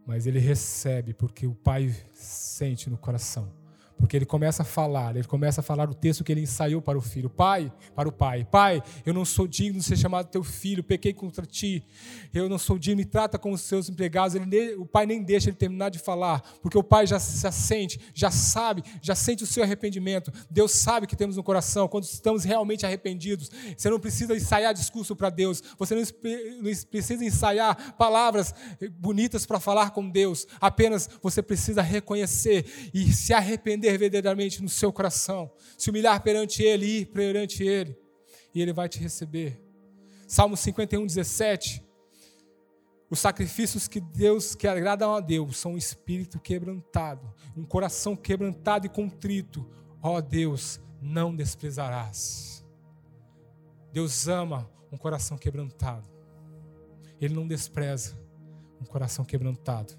[0.06, 3.59] Mas ele recebe porque o Pai sente no coração
[4.00, 6.96] porque ele começa a falar, ele começa a falar o texto que ele ensaiou para
[6.96, 7.28] o filho.
[7.28, 8.46] Pai, para o pai.
[8.50, 11.84] Pai, eu não sou digno de ser chamado teu filho, pequei contra ti.
[12.32, 14.34] Eu não sou digno, me trata como os seus empregados.
[14.34, 18.00] Ele, o pai nem deixa ele terminar de falar, porque o pai já se sente,
[18.14, 20.32] já sabe, já sente o seu arrependimento.
[20.50, 23.50] Deus sabe que temos no coração quando estamos realmente arrependidos.
[23.76, 25.62] Você não precisa ensaiar discurso para Deus.
[25.78, 26.02] Você não
[26.90, 28.54] precisa ensaiar palavras
[28.98, 30.46] bonitas para falar com Deus.
[30.58, 36.86] Apenas você precisa reconhecer e se arrepender verdadeiramente no seu coração, se humilhar perante Ele,
[36.86, 37.96] ir perante Ele,
[38.54, 39.62] e Ele vai te receber.
[40.26, 41.82] Salmo 51, 17.
[43.10, 48.86] Os sacrifícios que Deus que agradam a Deus são um espírito quebrantado, um coração quebrantado
[48.86, 49.68] e contrito.
[50.00, 52.64] Ó oh, Deus, não desprezarás.
[53.92, 56.08] Deus ama um coração quebrantado.
[57.20, 58.16] Ele não despreza
[58.80, 59.94] um coração quebrantado.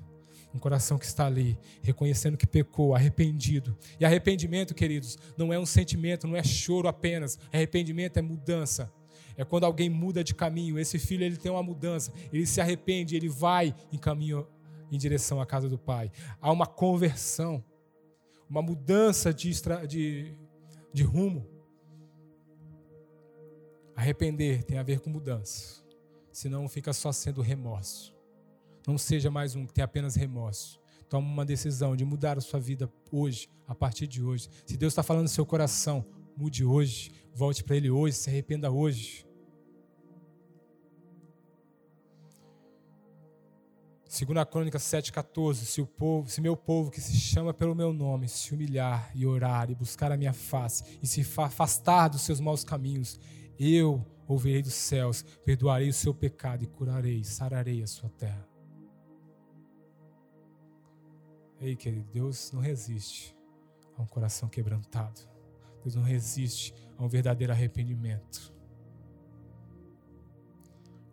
[0.53, 3.77] Um coração que está ali, reconhecendo que pecou, arrependido.
[3.99, 7.39] E arrependimento, queridos, não é um sentimento, não é choro apenas.
[7.53, 8.91] Arrependimento é mudança.
[9.37, 10.77] É quando alguém muda de caminho.
[10.77, 14.47] Esse filho ele tem uma mudança, ele se arrepende, ele vai em caminho
[14.91, 16.11] em direção à casa do pai.
[16.41, 17.63] Há uma conversão,
[18.49, 19.51] uma mudança de,
[19.87, 20.35] de,
[20.93, 21.47] de rumo.
[23.95, 25.83] Arrepender tem a ver com mudança,
[26.31, 28.13] senão fica só sendo remorso.
[28.87, 30.79] Não seja mais um que tem apenas remorso.
[31.09, 34.49] Toma uma decisão de mudar a sua vida hoje, a partir de hoje.
[34.65, 38.71] Se Deus está falando no seu coração, mude hoje, volte para Ele hoje, se arrependa
[38.71, 39.25] hoje.
[44.07, 48.27] Segunda Crônica 7,14, se o povo, se meu povo que se chama pelo meu nome,
[48.27, 52.63] se humilhar e orar e buscar a minha face e se afastar dos seus maus
[52.63, 53.17] caminhos,
[53.57, 58.50] eu ouvirei dos céus, perdoarei o seu pecado e curarei, sararei a sua terra.
[61.61, 63.37] Ei, querido, Deus não resiste
[63.95, 65.21] a um coração quebrantado.
[65.83, 68.51] Deus não resiste a um verdadeiro arrependimento.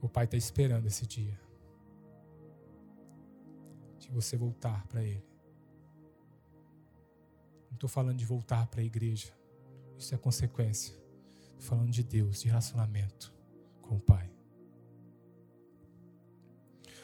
[0.01, 1.39] O Pai está esperando esse dia
[3.99, 5.23] de você voltar para Ele.
[7.69, 9.31] Não estou falando de voltar para a igreja.
[9.99, 10.95] Isso é consequência.
[11.43, 13.35] Estou falando de Deus, de relacionamento
[13.83, 14.31] com o Pai.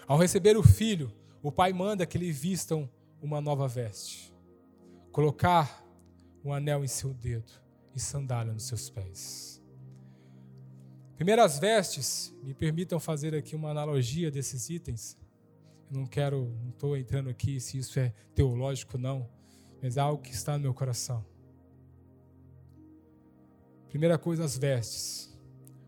[0.07, 2.89] Ao receber o filho, o pai manda que lhe vistam
[3.25, 4.35] uma nova veste,
[5.11, 5.83] colocar
[6.45, 7.51] um anel em seu dedo
[7.95, 9.63] e sandália nos seus pés.
[11.17, 15.17] Primeiras vestes, me permitam fazer aqui uma analogia desses itens.
[15.91, 19.27] Eu não quero, não estou entrando aqui se isso é teológico não,
[19.81, 21.25] mas é algo que está no meu coração.
[23.89, 25.35] Primeira coisa, as vestes.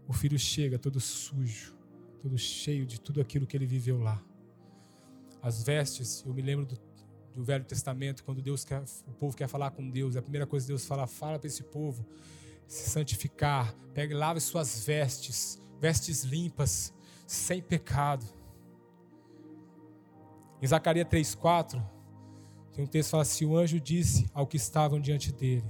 [0.09, 1.77] O filho chega todo sujo,
[2.23, 4.25] todo cheio de tudo aquilo que ele viveu lá.
[5.43, 6.79] As vestes, eu me lembro do,
[7.37, 10.65] do Velho Testamento, quando Deus quer, o povo quer falar com Deus, a primeira coisa
[10.65, 12.05] que Deus fala, fala para esse povo
[12.67, 16.93] se santificar, pegue, lave suas vestes, vestes limpas,
[17.27, 18.25] sem pecado.
[20.63, 21.81] Em Zacarias 3,4,
[22.73, 25.65] tem um texto que fala assim: o anjo disse ao que estavam diante dele: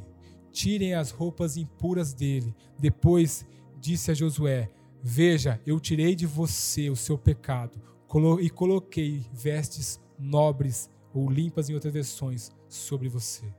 [0.52, 2.54] tirem as roupas impuras dele.
[2.78, 3.44] Depois
[3.78, 4.70] disse a Josué:
[5.02, 7.82] Veja, eu tirei de você o seu pecado
[8.40, 13.50] e coloquei vestes nobres ou limpas em outras versões sobre você.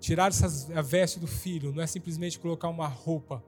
[0.00, 3.44] Tirar essas, a veste do filho não é simplesmente colocar uma roupa,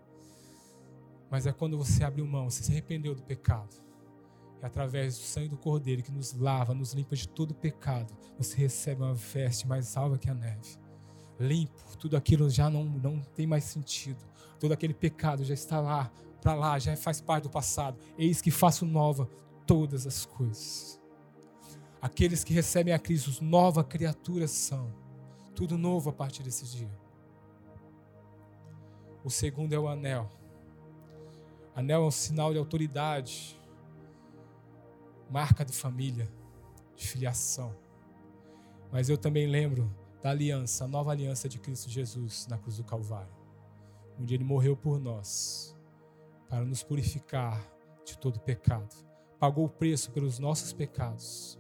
[1.30, 3.74] mas é quando você abriu mão, você se arrependeu do pecado.
[4.61, 8.58] E através do sangue do Cordeiro que nos lava, nos limpa de todo pecado, você
[8.58, 10.76] recebe uma veste mais salva que a neve.
[11.38, 14.22] Limpo, tudo aquilo já não, não tem mais sentido.
[14.58, 17.98] Todo aquele pecado já está lá, para lá, já faz parte do passado.
[18.18, 19.30] Eis que faço nova
[19.66, 20.99] todas as coisas.
[22.01, 24.90] Aqueles que recebem a Cristo, nova criatura são.
[25.55, 26.90] Tudo novo a partir desse dia.
[29.22, 30.30] O segundo é o anel.
[31.74, 33.61] Anel é um sinal de autoridade,
[35.30, 36.26] marca de família,
[36.96, 37.76] de filiação.
[38.90, 42.84] Mas eu também lembro da aliança, a nova aliança de Cristo Jesus na cruz do
[42.84, 43.32] Calvário,
[44.18, 45.76] onde ele morreu por nós,
[46.48, 47.62] para nos purificar
[48.07, 48.94] de todo pecado.
[49.38, 51.59] Pagou o preço pelos nossos pecados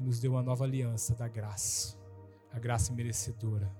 [0.00, 2.00] e nos deu uma nova aliança da graça
[2.52, 3.70] a graça merecedora.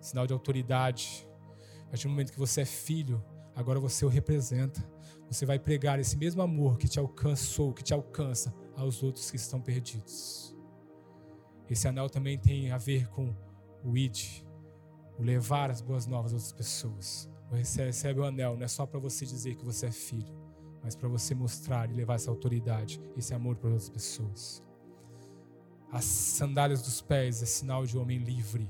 [0.00, 1.26] Sinal de autoridade.
[1.86, 3.24] A partir do momento que você é filho,
[3.54, 4.80] agora você o representa.
[5.28, 9.36] Você vai pregar esse mesmo amor que te alcançou, que te alcança aos outros que
[9.36, 10.56] estão perdidos.
[11.68, 13.34] Esse anel também tem a ver com
[13.84, 14.42] o id,
[15.16, 17.30] o levar as boas novas às outras pessoas.
[17.50, 20.34] Você recebe o anel, não é só para você dizer que você é filho,
[20.82, 24.64] mas para você mostrar e levar essa autoridade, esse amor para outras pessoas.
[25.92, 28.68] As sandálias dos pés é sinal de homem livre.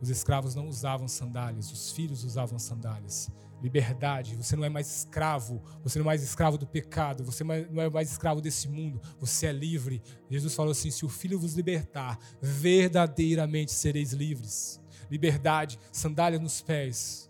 [0.00, 3.30] Os escravos não usavam sandálias, os filhos usavam sandálias.
[3.60, 7.82] Liberdade, você não é mais escravo, você não é mais escravo do pecado, você não
[7.82, 10.00] é mais escravo desse mundo, você é livre.
[10.30, 14.80] Jesus falou assim: se o filho vos libertar, verdadeiramente sereis livres.
[15.10, 17.28] Liberdade, sandália nos pés.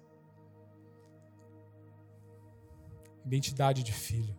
[3.25, 4.37] Identidade de filho.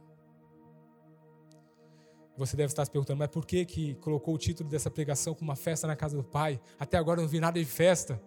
[2.40, 5.52] Você deve estar se perguntando, mas por que, que colocou o título dessa pregação como
[5.52, 6.58] uma festa na casa do Pai?
[6.80, 8.20] Até agora eu não vi nada de festa.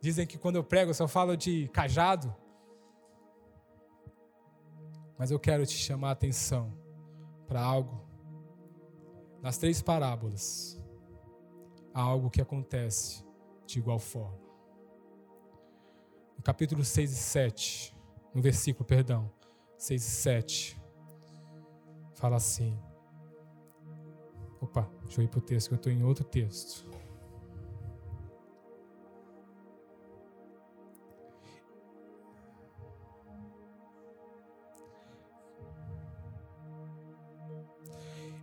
[0.00, 2.32] Dizem que quando eu prego eu só falo de cajado.
[5.18, 6.72] Mas eu quero te chamar a atenção
[7.48, 8.06] para algo.
[9.42, 10.80] Nas três parábolas,
[11.92, 13.26] há algo que acontece
[13.66, 14.38] de igual forma.
[16.36, 17.96] No capítulo 6 e 7,
[18.32, 19.28] no versículo, perdão,
[19.76, 20.81] 6 e 7
[22.22, 22.78] fala assim.
[24.60, 26.86] Opa, deixa eu ir para o texto, que eu estou em outro texto.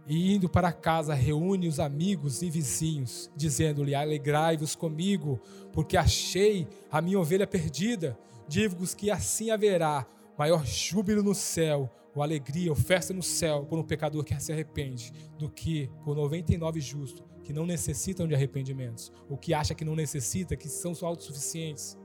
[0.05, 5.39] E indo para casa, reúne os amigos e vizinhos, dizendo-lhe: Alegrai-vos comigo,
[5.71, 8.19] porque achei a minha ovelha perdida.
[8.45, 10.05] Digo-vos que assim haverá
[10.39, 14.53] maior júbilo no céu ou alegria ou festa no céu por um pecador que se
[14.53, 19.83] arrepende do que por 99 justos que não necessitam de arrependimentos, ou que acha que
[19.83, 21.97] não necessita, que são autossuficientes.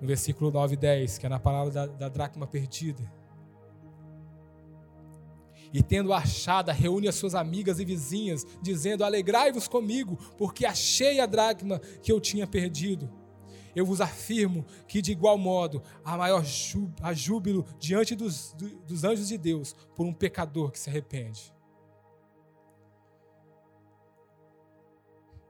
[0.00, 3.10] No versículo 9 e 10, que é na palavra da, da dracma perdida.
[5.72, 11.26] E tendo achada, reúne as suas amigas e vizinhas, dizendo: Alegrai-vos comigo, porque achei a
[11.26, 13.08] dracma que eu tinha perdido
[13.74, 16.44] eu vos afirmo que, de igual modo, há maior
[17.14, 18.54] júbilo diante dos,
[18.86, 21.52] dos anjos de Deus por um pecador que se arrepende.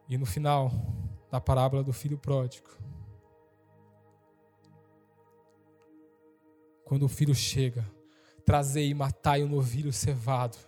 [0.09, 0.71] E no final
[1.31, 2.69] da parábola do filho pródigo,
[6.85, 7.85] quando o filho chega,
[8.45, 10.59] trazei e matai o novilho cevado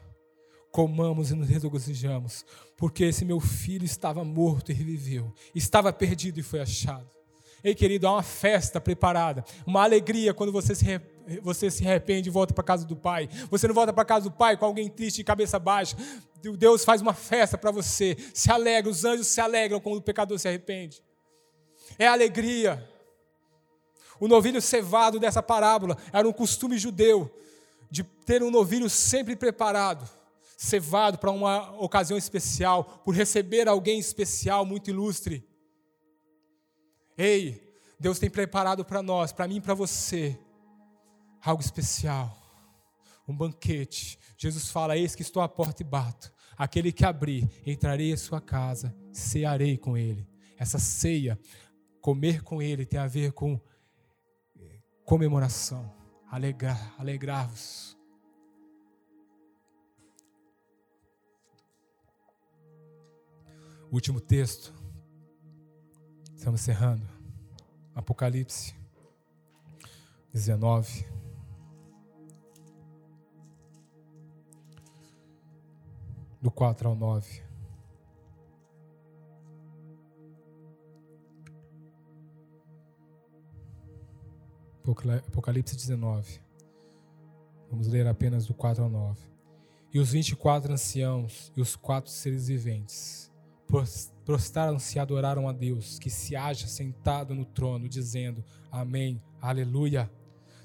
[0.76, 2.44] comamos e nos regozijamos,
[2.76, 7.15] porque esse meu filho estava morto e reviveu, estava perdido e foi achado.
[7.62, 11.00] Ei, querido, há uma festa preparada, uma alegria quando você se,
[11.42, 13.28] você se arrepende e volta para casa do Pai.
[13.50, 15.96] Você não volta para casa do Pai com alguém triste de cabeça baixa.
[16.58, 20.38] Deus faz uma festa para você, se alegra, os anjos se alegram quando o pecador
[20.38, 21.02] se arrepende.
[21.98, 22.88] É alegria.
[24.20, 27.30] O novilho cevado dessa parábola era um costume judeu
[27.90, 30.08] de ter um novilho sempre preparado,
[30.56, 35.46] cevado para uma ocasião especial, por receber alguém especial, muito ilustre.
[37.16, 40.38] Ei, Deus tem preparado para nós, para mim e para você,
[41.42, 42.36] algo especial,
[43.26, 44.18] um banquete.
[44.36, 46.32] Jesus fala: Eis que estou à porta e bato.
[46.58, 50.26] Aquele que abrir, entrarei em sua casa, cearei com ele.
[50.58, 51.38] Essa ceia,
[52.00, 53.60] comer com ele, tem a ver com
[55.04, 55.94] comemoração,
[56.30, 57.96] alegrar, alegrar-vos.
[63.90, 64.85] Último texto.
[66.36, 67.02] Estamos encerrando.
[67.94, 68.74] Apocalipse
[70.32, 71.06] 19.
[76.40, 77.42] Do 4 ao 9.
[85.26, 86.40] Apocalipse 19.
[87.70, 89.18] Vamos ler apenas do 4 ao 9.
[89.92, 93.32] E os 24 anciãos e os quatro seres viventes
[94.26, 100.10] prostraram-se e adoraram a Deus, que se acha sentado no trono, dizendo: Amém, Aleluia.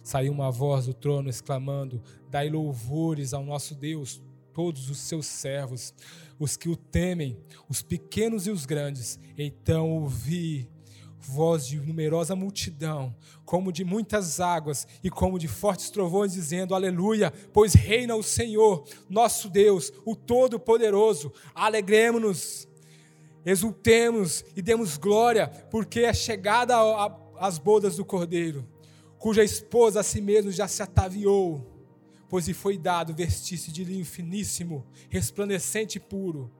[0.03, 4.19] Saiu uma voz do trono exclamando: Dai louvores ao nosso Deus,
[4.51, 5.93] todos os seus servos,
[6.39, 7.37] os que o temem,
[7.69, 9.19] os pequenos e os grandes.
[9.37, 10.67] Então ouvi
[11.19, 17.31] voz de numerosa multidão, como de muitas águas e como de fortes trovões, dizendo: Aleluia,
[17.53, 21.31] pois reina o Senhor, nosso Deus, o Todo-Poderoso.
[21.53, 22.70] Alegremos-nos
[23.45, 26.75] exultemos e demos glória, porque é chegada
[27.37, 28.67] às bodas do Cordeiro,
[29.17, 31.65] cuja esposa a si mesmo já se ataviou,
[32.29, 36.51] pois lhe foi dado vestir-se de linho finíssimo, resplandecente e puro.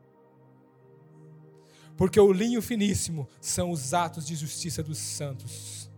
[1.96, 5.90] Porque o linho finíssimo são os atos de justiça dos santos.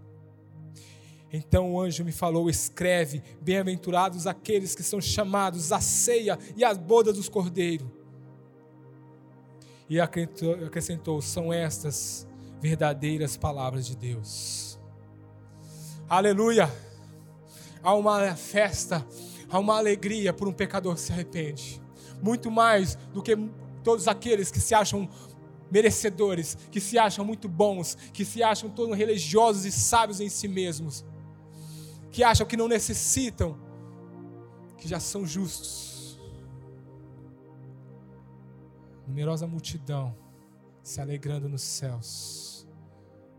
[1.31, 6.77] Então o anjo me falou: escreve, bem-aventurados aqueles que são chamados à ceia e às
[6.77, 7.87] bodas dos cordeiros.
[9.93, 12.27] E acrescentou: são estas
[12.59, 14.79] verdadeiras palavras de Deus.
[16.09, 16.67] Aleluia!
[17.83, 19.05] Há uma festa,
[19.47, 21.79] há uma alegria por um pecador que se arrepende.
[22.23, 23.37] Muito mais do que
[23.83, 25.07] todos aqueles que se acham
[25.69, 30.47] merecedores, que se acham muito bons, que se acham todos religiosos e sábios em si
[30.47, 31.05] mesmos,
[32.09, 33.59] que acham que não necessitam,
[34.75, 35.92] que já são justos
[39.07, 40.15] numerosa multidão
[40.81, 42.67] se alegrando nos céus.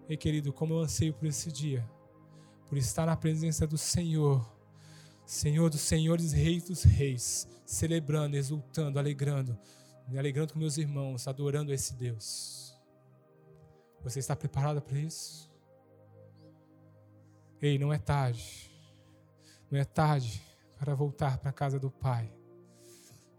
[0.08, 1.88] Ei, querido, como eu anseio por esse dia,
[2.68, 4.54] por estar na presença do Senhor,
[5.24, 9.58] Senhor dos Senhores, Rei dos Reis, celebrando, exultando, alegrando,
[10.08, 12.78] me alegrando com meus irmãos, adorando esse Deus.
[14.02, 15.50] Você está preparado para isso?
[17.60, 18.70] Ei, não é tarde,
[19.70, 20.42] não é tarde
[20.78, 22.30] para voltar para a casa do Pai.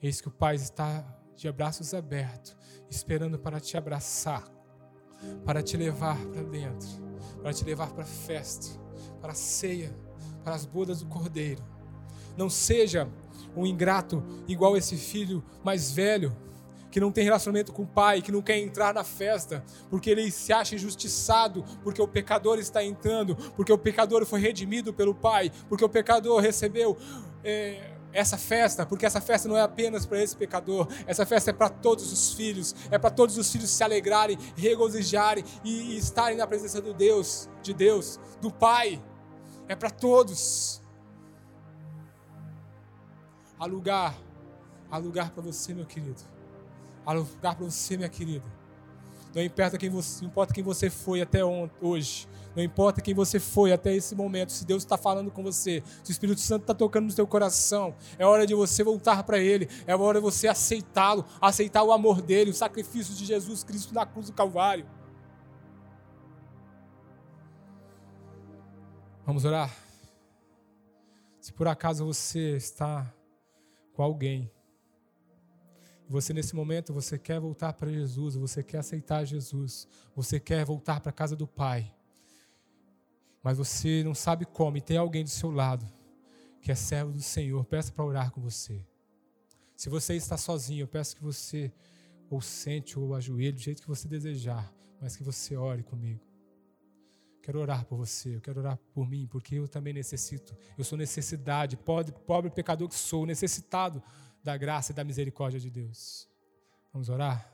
[0.02, 1.04] Eis que o Pai está
[1.36, 2.56] de braços abertos,
[2.90, 4.44] esperando para te abraçar,
[5.44, 6.88] para te levar para dentro,
[7.42, 8.80] para te levar para a festa,
[9.22, 9.96] para a ceia,
[10.44, 11.64] para as bodas do Cordeiro.
[12.38, 13.10] Não seja
[13.56, 16.36] um ingrato igual esse filho mais velho,
[16.92, 20.32] que não tem relacionamento com o pai, que não quer entrar na festa, porque ele
[20.32, 25.52] se acha injustiçado, porque o pecador está entrando, porque o pecador foi redimido pelo pai,
[25.68, 26.98] porque o pecador recebeu.
[27.44, 31.54] É, essa festa, porque essa festa não é apenas para esse pecador, essa festa é
[31.54, 36.48] para todos os filhos, é para todos os filhos se alegrarem, regozijarem e, estarem na
[36.48, 39.04] presença do Deus, de Deus, do Pai.
[39.68, 40.82] É para todos.
[43.60, 44.16] Há lugar,
[44.90, 46.22] há lugar para você, meu querido.
[47.06, 48.46] Há lugar para você, minha querida.
[49.36, 52.26] Não importa quem você, não importa quem você foi até hoje.
[52.56, 54.54] Não importa quem você foi até esse momento.
[54.54, 57.94] Se Deus está falando com você, se o Espírito Santo está tocando no seu coração,
[58.18, 59.68] é hora de você voltar para Ele.
[59.86, 64.06] É hora de você aceitá-lo, aceitar o amor dele, o sacrifício de Jesus Cristo na
[64.06, 64.86] cruz do Calvário.
[69.26, 69.76] Vamos orar?
[71.42, 73.14] Se por acaso você está
[73.94, 74.50] com alguém
[76.08, 81.00] você nesse momento, você quer voltar para Jesus, você quer aceitar Jesus, você quer voltar
[81.00, 81.92] para a casa do Pai.
[83.42, 85.86] Mas você não sabe como e tem alguém do seu lado
[86.62, 88.84] que é servo do Senhor, peça para orar com você.
[89.76, 91.72] Se você está sozinho, eu peço que você
[92.28, 96.22] ou sente ou ajoelhe do jeito que você desejar, mas que você ore comigo.
[97.44, 100.58] Quero orar por você, eu quero orar por mim, porque eu também necessito.
[100.76, 104.02] Eu sou necessidade, pobre, pobre pecador que sou, necessitado
[104.46, 106.30] da graça e da misericórdia de Deus.
[106.94, 107.52] Vamos orar?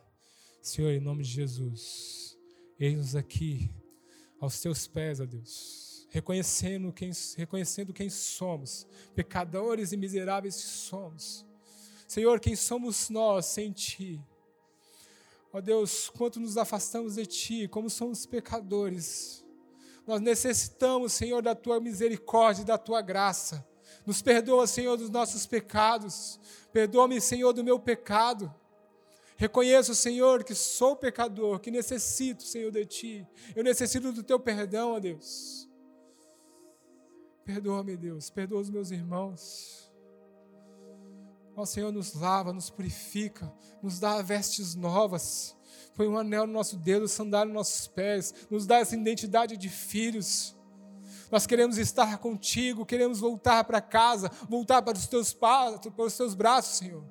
[0.62, 2.38] Senhor, em nome de Jesus,
[2.78, 3.72] eis-nos aqui
[4.42, 8.86] aos teus pés, ó Deus, reconhecendo quem, reconhecendo quem somos,
[9.16, 11.46] pecadores e miseráveis que somos.
[12.10, 14.22] Senhor, quem somos nós sem Ti?
[15.54, 19.46] Ó Deus, quanto nos afastamos de Ti, como somos pecadores.
[20.06, 23.66] Nós necessitamos, Senhor, da Tua misericórdia e da Tua graça.
[24.06, 26.39] Nos perdoa, Senhor, dos nossos pecados.
[26.72, 28.54] Perdoa-me, Senhor, do meu pecado.
[29.38, 33.28] Reconheço, Senhor, que sou pecador, que necessito, Senhor, de Ti.
[33.56, 35.68] Eu necessito do Teu perdão, ó Deus.
[37.43, 38.30] Perdoa-me, Deus.
[38.30, 39.91] Perdoa os meus irmãos.
[41.56, 45.56] Ó Senhor, nos lava, nos purifica, nos dá vestes novas.
[45.95, 49.70] Põe um anel no nosso dedo, sandália nos nossos pés, nos dá essa identidade de
[49.70, 50.56] filhos.
[51.32, 56.36] Nós queremos estar contigo, queremos voltar para casa, voltar para os teus, para os teus
[56.36, 57.04] braços, Senhor.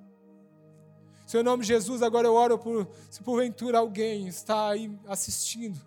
[1.26, 5.80] Seu nome Jesus, agora eu oro por se porventura alguém está aí assistindo,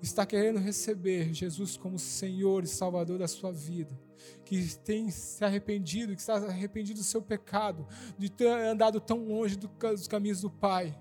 [0.00, 4.06] está querendo receber Jesus como Senhor e Salvador da sua vida
[4.44, 7.86] que tem se arrependido, que está arrependido do seu pecado,
[8.16, 10.96] de ter andado tão longe dos caminhos do Pai.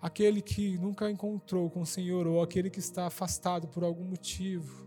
[0.00, 4.86] Aquele que nunca encontrou com o Senhor, ou aquele que está afastado por algum motivo.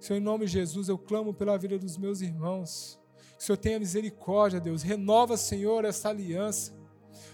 [0.00, 2.98] Senhor, em nome de Jesus, eu clamo pela vida dos meus irmãos.
[3.36, 4.82] Que o Senhor tenha misericórdia, Deus.
[4.82, 6.76] Renova, Senhor, essa aliança.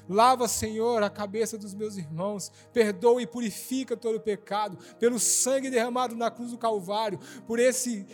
[0.09, 2.53] Lava, Senhor, a cabeça dos meus irmãos.
[2.73, 4.79] Perdoa e purifica todo o pecado.
[4.99, 7.19] Pelo sangue derramado na cruz do Calvário.
[7.47, 8.07] Por esse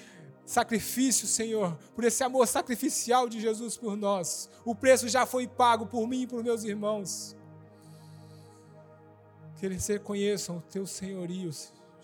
[0.44, 1.76] sacrifício, Senhor.
[1.94, 4.48] Por esse amor sacrificial de Jesus por nós.
[4.64, 7.36] O preço já foi pago por mim e por meus irmãos.
[9.60, 11.50] Que eles reconheçam o teu senhorio,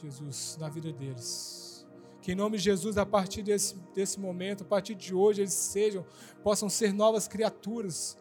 [0.01, 1.87] Jesus, na vida deles.
[2.21, 5.55] Que em nome de Jesus, a partir desse, desse momento, a partir de hoje, eles
[5.55, 6.05] sejam,
[6.45, 8.19] possam ser novas criaturas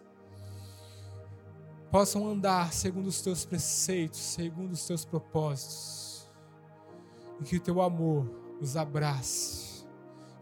[1.95, 6.29] possam andar segundo os teus preceitos, segundo os teus propósitos.
[7.39, 8.29] E que o teu amor
[8.59, 9.85] os abrace.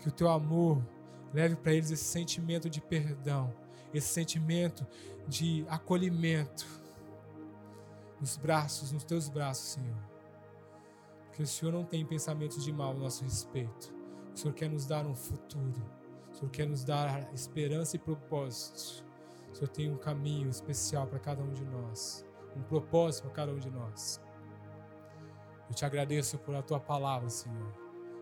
[0.01, 0.83] Que o teu amor
[1.31, 3.53] leve para eles esse sentimento de perdão,
[3.93, 4.83] esse sentimento
[5.27, 6.65] de acolhimento
[8.24, 9.97] nos braços, nos teus braços, Senhor.
[11.26, 13.93] Porque o Senhor não tem pensamentos de mal a nosso respeito.
[14.34, 15.84] O Senhor quer nos dar um futuro.
[16.32, 19.03] O Senhor quer nos dar esperança e propósitos.
[19.51, 23.51] O Senhor tem um caminho especial para cada um de nós, um propósito para cada
[23.51, 24.21] um de nós.
[25.67, 27.74] Eu te agradeço por a tua palavra, Senhor.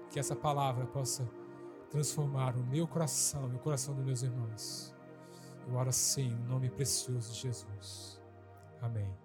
[0.09, 1.29] Que essa palavra possa
[1.91, 4.95] transformar o meu coração e o coração dos meus irmãos.
[5.67, 8.19] Eu oro assim, no nome precioso de Jesus.
[8.81, 9.20] Amém.